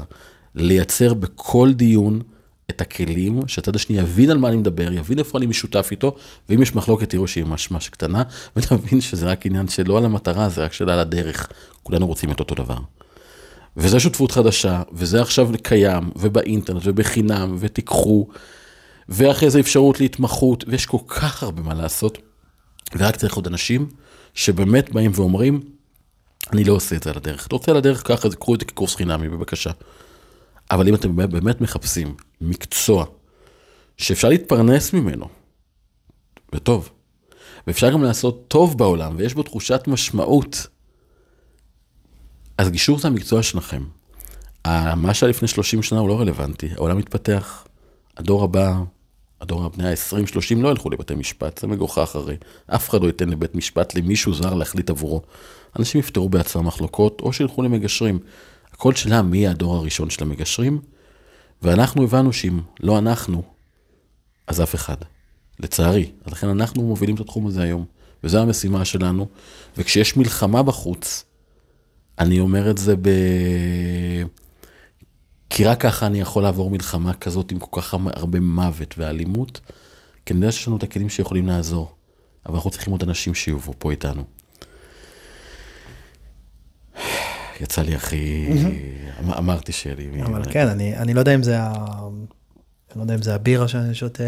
[0.55, 2.21] לייצר בכל דיון
[2.69, 6.15] את הכלים, שהצד השני יבין על מה אני מדבר, יבין איפה אני משותף איתו,
[6.49, 8.23] ואם יש מחלוקת תראו שהיא ממש ממש קטנה,
[8.55, 11.47] ונבין שזה רק עניין שלא על המטרה, זה רק שאלה על הדרך.
[11.83, 12.77] כולנו רוצים את אותו דבר.
[13.77, 18.27] וזה שותפות חדשה, וזה עכשיו קיים, ובאינטרנט, ובחינם, ותיקחו,
[19.09, 22.17] ואחרי זה אפשרות להתמחות, ויש כל כך הרבה מה לעשות,
[22.97, 23.89] ורק צריך עוד אנשים
[24.33, 25.61] שבאמת באים ואומרים,
[26.53, 27.47] אני לא עושה את זה על הדרך.
[27.47, 29.71] אתה רוצה על הדרך, ככה, קחו את זה כקורס חינמי, בבקשה.
[30.71, 33.05] אבל אם אתם באמת, מחפשים מקצוע
[33.97, 35.27] שאפשר להתפרנס ממנו,
[36.53, 36.89] וטוב,
[37.67, 40.67] ואפשר גם לעשות טוב בעולם, ויש בו תחושת משמעות,
[42.57, 43.83] אז גישור זה המקצוע שלכם.
[44.95, 47.67] מה שהיה לפני 30 שנה הוא לא רלוונטי, העולם מתפתח.
[48.17, 48.79] הדור הבא,
[49.41, 52.35] הדור הבני ה-20-30 לא ילכו לבתי משפט, זה מגוחך הרי.
[52.67, 55.21] אף אחד לא ייתן לבית משפט למישהו זר להחליט עבורו.
[55.79, 58.19] אנשים יפתרו בעצמם מחלוקות, או שילכו למגשרים.
[58.73, 60.81] הכל שאלה מי יהיה הדור הראשון של המגשרים,
[61.61, 63.43] ואנחנו הבנו שאם לא אנחנו,
[64.47, 64.97] אז אף אחד.
[65.59, 66.11] לצערי.
[66.25, 67.85] אז לכן אנחנו מובילים את התחום הזה היום,
[68.23, 69.27] וזו המשימה שלנו.
[69.77, 71.25] וכשיש מלחמה בחוץ,
[72.19, 73.09] אני אומר את זה ב...
[75.49, 79.61] כי רק ככה אני יכול לעבור מלחמה כזאת עם כל כך הרבה מוות ואלימות,
[80.25, 81.95] כי אני יודע שיש לנו את הכלים שיכולים לעזור,
[82.45, 84.23] אבל אנחנו צריכים עוד אנשים שיובאו פה איתנו.
[87.61, 88.47] יצא לי הכי...
[89.19, 90.23] אמ- אמרתי שיהיה לי...
[90.23, 91.73] אבל כן, אני, אני לא יודע אם זה ה...
[92.91, 94.23] אני לא יודע אם זה הבירה שאני שותה,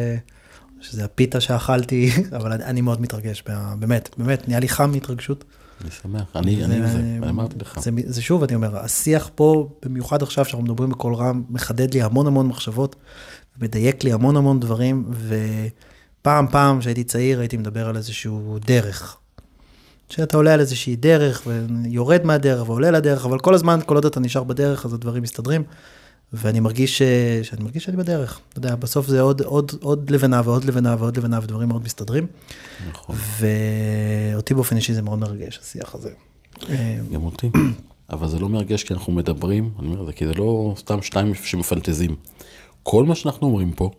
[0.81, 3.43] שזה הפיתה שאכלתי, אבל אני, מאוד מתרגש,
[3.79, 5.43] באמת, באמת, נהיה לי חם מהתרגשות.
[5.81, 7.79] אני שמח, אני אני עם זה, אמרתי לך.
[7.79, 12.01] זה, זה שוב, אני אומר, השיח פה, במיוחד עכשיו שאנחנו מדברים בקול רם, מחדד לי
[12.01, 12.95] המון המון מחשבות,
[13.61, 15.11] מדייק לי המון המון דברים,
[16.21, 19.17] ופעם פעם כשהייתי צעיר הייתי מדבר על איזשהו דרך.
[20.09, 24.19] שאתה עולה על איזושהי דרך ויורד מהדרך ועולה לדרך, אבל כל הזמן, כל עוד אתה
[24.19, 25.63] נשאר בדרך, אז הדברים מסתדרים.
[26.33, 27.01] ואני מרגיש ש...
[27.43, 28.39] שאני מרגיש שאני בדרך.
[28.49, 32.27] אתה יודע, בסוף זה עוד, עוד, עוד לבנה ועוד לבנה ועוד לבנה ודברים מאוד מסתדרים.
[32.89, 36.09] נכון, ואותי באופן אישי זה מאוד מרגש, השיח הזה.
[36.69, 37.49] אה, גם אותי.
[38.09, 41.01] אבל זה לא מרגש כי אנחנו מדברים, אני אומר את זה, כי זה לא סתם
[41.01, 42.15] שתיים שמפנטזים.
[42.83, 43.91] כל מה שאנחנו אומרים פה,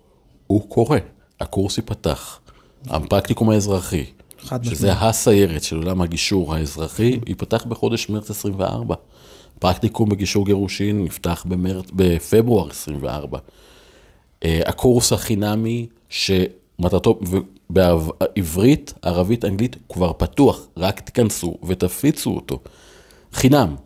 [0.46, 0.98] הוא קורה.
[1.40, 2.40] הקורס ייפתח.
[2.86, 4.04] הפרקטיקום האזרחי,
[4.62, 4.92] שזה.
[4.92, 8.94] הסיירת של עולם הגישור האזרחי, ייפתח בחודש מרץ 24.
[9.58, 13.38] פרקטיקום בגישור גירושין נפתח במרץ, בפברואר 24.
[14.44, 17.20] אה, הקורס החינמי שמטרתו
[17.70, 22.60] בעברית, ערבית, אנגלית, כבר פתוח, רק תיכנסו ותפיצו אותו.
[23.32, 23.76] חינם.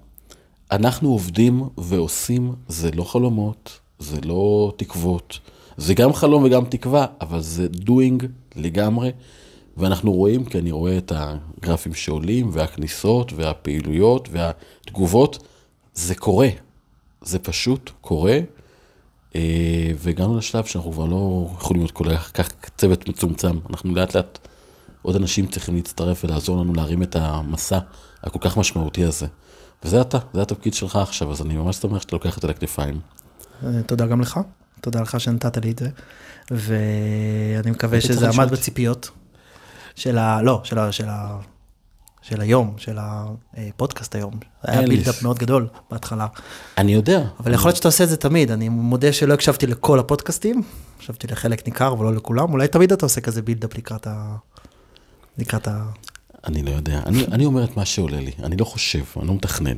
[0.71, 5.39] אנחנו עובדים ועושים, זה לא חלומות, זה לא תקוות,
[5.77, 8.25] זה גם חלום וגם תקווה, אבל זה doing
[8.57, 9.11] לגמרי,
[9.77, 15.39] ואנחנו רואים, כי אני רואה את הגרפים שעולים, והכניסות, והפעילויות, והתגובות,
[15.95, 16.49] זה קורה,
[17.23, 18.39] זה פשוט קורה.
[19.37, 23.59] אה, והגענו לשלב שאנחנו כבר לא יכולים להיות כל כך צוות מצומצם.
[23.71, 24.39] אנחנו לאט לאט,
[25.03, 27.79] עוד אנשים צריכים להצטרף ולעזור לנו להרים את המסע
[28.23, 29.27] הכל כך משמעותי הזה.
[29.85, 33.01] וזה אתה, זה התפקיד שלך עכשיו, אז אני ממש שמח שאתה לוקח את זה לכתפיים.
[33.65, 34.41] אה, תודה גם לך,
[34.81, 35.89] תודה לך שנתת לי את זה,
[36.51, 38.51] ואני מקווה שזה עמד.
[38.51, 39.11] בציפיות
[39.95, 40.43] של ה...
[40.43, 40.93] לא, של ה...
[40.93, 41.39] של ה...
[42.29, 44.35] של היום, של הפודקאסט היום.
[44.63, 46.27] היה buildup מאוד גדול בהתחלה.
[46.79, 47.25] אני יודע.
[47.41, 50.63] אבל יכול להיות שאתה עושה את זה תמיד, אני מודה שלא הקשבתי לכל הפודקאסטים,
[50.97, 54.37] הקשבתי לחלק ניכר אבל לא לכולם, אולי תמיד אתה עושה כזה buildup לקראת ה...
[55.39, 55.87] לקראת ה...
[56.47, 59.35] אני לא יודע, אני, אני אומר את מה שעולה לי, אני לא חושב, אני לא
[59.35, 59.77] מתכנן.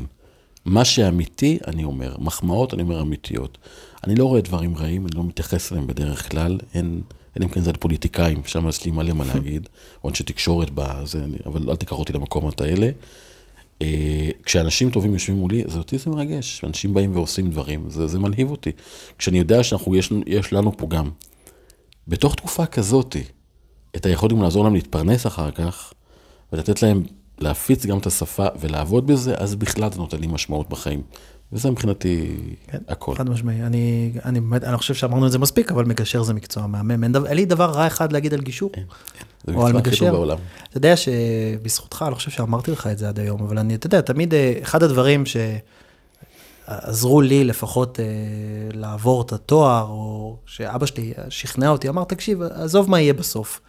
[0.64, 2.16] מה שאמיתי, אני אומר.
[2.18, 3.58] מחמאות, אני אומר אמיתיות.
[4.04, 7.00] אני לא רואה דברים רעים, אני לא מתייחס אליהם בדרך כלל, אין,
[7.36, 9.68] אלא אם כן זה על פוליטיקאים, שם יש לי מלא מה להגיד,
[10.04, 12.90] או אנשי תקשורת בזה, אבל אל תיקח אותי למקומות האלה.
[13.82, 18.18] אה, כשאנשים טובים יושבים מולי, זה אותי זה מרגש, אנשים באים ועושים דברים, זה, זה
[18.18, 18.70] מלהיב אותי.
[19.18, 21.10] כשאני יודע שאנחנו, יש, יש לנו פה גם,
[22.08, 23.24] בתוך תקופה כזאתי,
[23.96, 25.92] את היכולת לעזור להם להתפרנס אחר כך,
[26.52, 27.02] ולתת להם
[27.38, 31.02] להפיץ גם את השפה ולעבוד בזה, אז בכלל זה נותן לי משמעות בחיים.
[31.52, 32.36] וזה מבחינתי
[32.66, 33.14] כן, הכל.
[33.14, 36.66] חד משמעי, אני, אני אני לא חושב שאמרנו את זה מספיק, אבל מגשר זה מקצוע
[36.66, 38.70] מהמם, אין, דבר, אין לי דבר רע אחד להגיד על גישור.
[39.44, 40.12] זה או על מגשר.
[40.12, 40.38] בעולם.
[40.68, 43.86] אתה יודע שבזכותך, אני לא חושב שאמרתי לך את זה עד היום, אבל אני, אתה
[43.86, 45.24] יודע, תמיד אה, אחד הדברים
[46.66, 48.04] שעזרו לי לפחות אה,
[48.72, 53.60] לעבור את התואר, או שאבא שלי שכנע אותי, אמר, תקשיב, עזוב מה יהיה בסוף.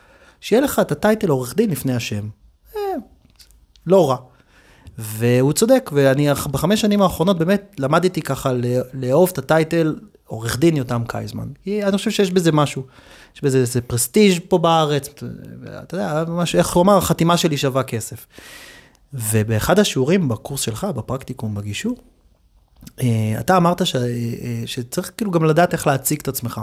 [0.42, 2.30] שיהיה לך את הטייטל עורך דין לפני השם.
[2.76, 2.82] אה,
[3.88, 4.18] לא רע.
[4.98, 9.96] והוא צודק, ואני בחמש שנים האחרונות באמת למדתי ככה לא- לאהוב את הטייטל
[10.26, 11.48] עורך דין יותם קייזמן.
[11.68, 12.84] אני חושב שיש בזה משהו.
[13.36, 15.10] יש בזה איזה פרסטיג' פה בארץ,
[15.84, 18.26] אתה יודע, ממש, איך הוא אמר, החתימה שלי שווה כסף.
[19.14, 21.98] ובאחד השיעורים בקורס שלך, בפרקטיקום, בגישור,
[23.02, 24.02] אה, אתה אמרת ש, אה,
[24.66, 26.62] שצריך כאילו גם לדעת איך להציג את עצמך.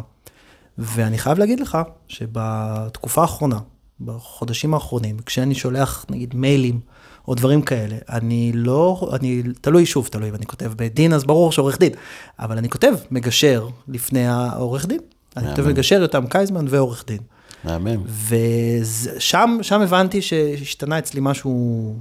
[0.78, 1.78] ואני חייב להגיד לך
[2.08, 3.58] שבתקופה האחרונה,
[4.00, 6.80] בחודשים האחרונים, כשאני שולח נגיד מיילים
[7.28, 11.52] או דברים כאלה, אני לא, אני, תלוי שוב, תלוי אם אני כותב בדין, אז ברור
[11.52, 11.92] שעורך דין,
[12.38, 15.00] אבל אני כותב מגשר לפני העורך דין.
[15.36, 15.68] אני כותב.
[15.68, 17.18] מגשר יותם קייזמן ועורך דין.
[17.64, 18.02] מהמם.
[18.28, 21.94] ושם שם הבנתי שהשתנה אצלי משהו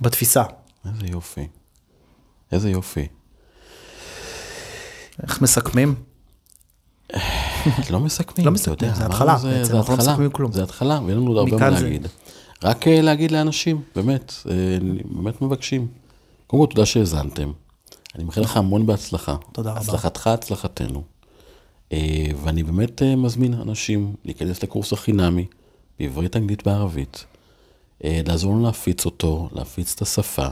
[0.00, 0.42] בתפיסה.
[0.94, 1.46] איזה יופי.
[2.52, 3.06] איזה יופי.
[5.22, 5.94] איך מסכמים?
[7.90, 10.52] לא מסכמים, לא אתה מסכמים, יודע, זה התחלה, זה- בעצם, אנחנו לא מסכמים כלום.
[10.52, 12.06] זה התחלה, ואין לנו עוד הרבה מה להגיד.
[12.64, 15.86] רק אה, להגיד לאנשים, באמת, אה, באמת מבקשים.
[16.46, 17.52] קודם כל, תודה שהאזנתם.
[18.14, 19.36] אני מאחל לך המון בהצלחה.
[19.52, 19.80] תודה רבה.
[19.80, 21.02] הצלחתך, הצלחתנו.
[21.92, 25.46] אה, ואני באמת מזמין אנשים להיכנס לקורס החינמי,
[25.98, 27.24] בעברית, אנגלית, בערבית.
[28.04, 30.48] אה, לעזור לנו להפיץ אותו, להפיץ את השפה.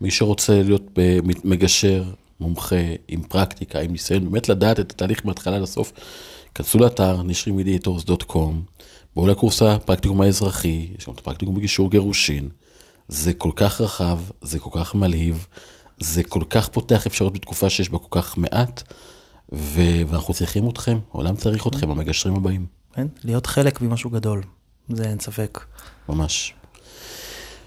[0.00, 0.98] מי שרוצה להיות
[1.44, 2.04] מגשר,
[2.40, 2.76] מומחה,
[3.08, 5.92] עם פרקטיקה, עם ניסיון, באמת לדעת את התהליך מההתחלה לסוף,
[6.54, 8.52] כנסו לאתר nishrimediators.com,
[9.16, 12.48] בואו לקורס הפרקטיקום האזרחי, יש גם את הפרקטיקום בגישור גירושין.
[13.08, 15.46] זה כל כך רחב, זה כל כך מלהיב,
[16.00, 18.82] זה כל כך פותח אפשרות בתקופה שיש בה כל כך מעט,
[19.52, 23.06] ו- ואנחנו צריכים אתכם, העולם צריך אתכם, המגשרים הבאים, כן?
[23.24, 24.42] להיות חלק ממשהו גדול,
[24.88, 25.64] זה אין ספק.
[26.08, 26.54] ממש.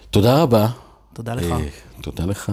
[0.10, 0.68] תודה רבה.
[1.14, 1.52] תודה לך.
[1.52, 1.68] אה,
[2.02, 2.52] תודה לך.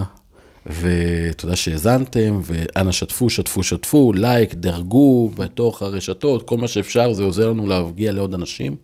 [0.69, 7.49] ותודה שהאזנתם, ואנא שתפו, שתפו, שתפו, לייק, דרגו בתוך הרשתות, כל מה שאפשר, זה עוזר
[7.49, 8.75] לנו להגיע לעוד אנשים,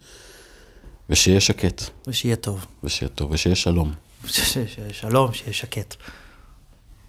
[1.09, 2.65] ושיהיה שקט, ושיהיה טוב.
[2.84, 3.93] ושיהיה טוב, ושיהיה שלום.
[4.27, 5.95] ש- ש- ש- שלום, שיהיה שקט.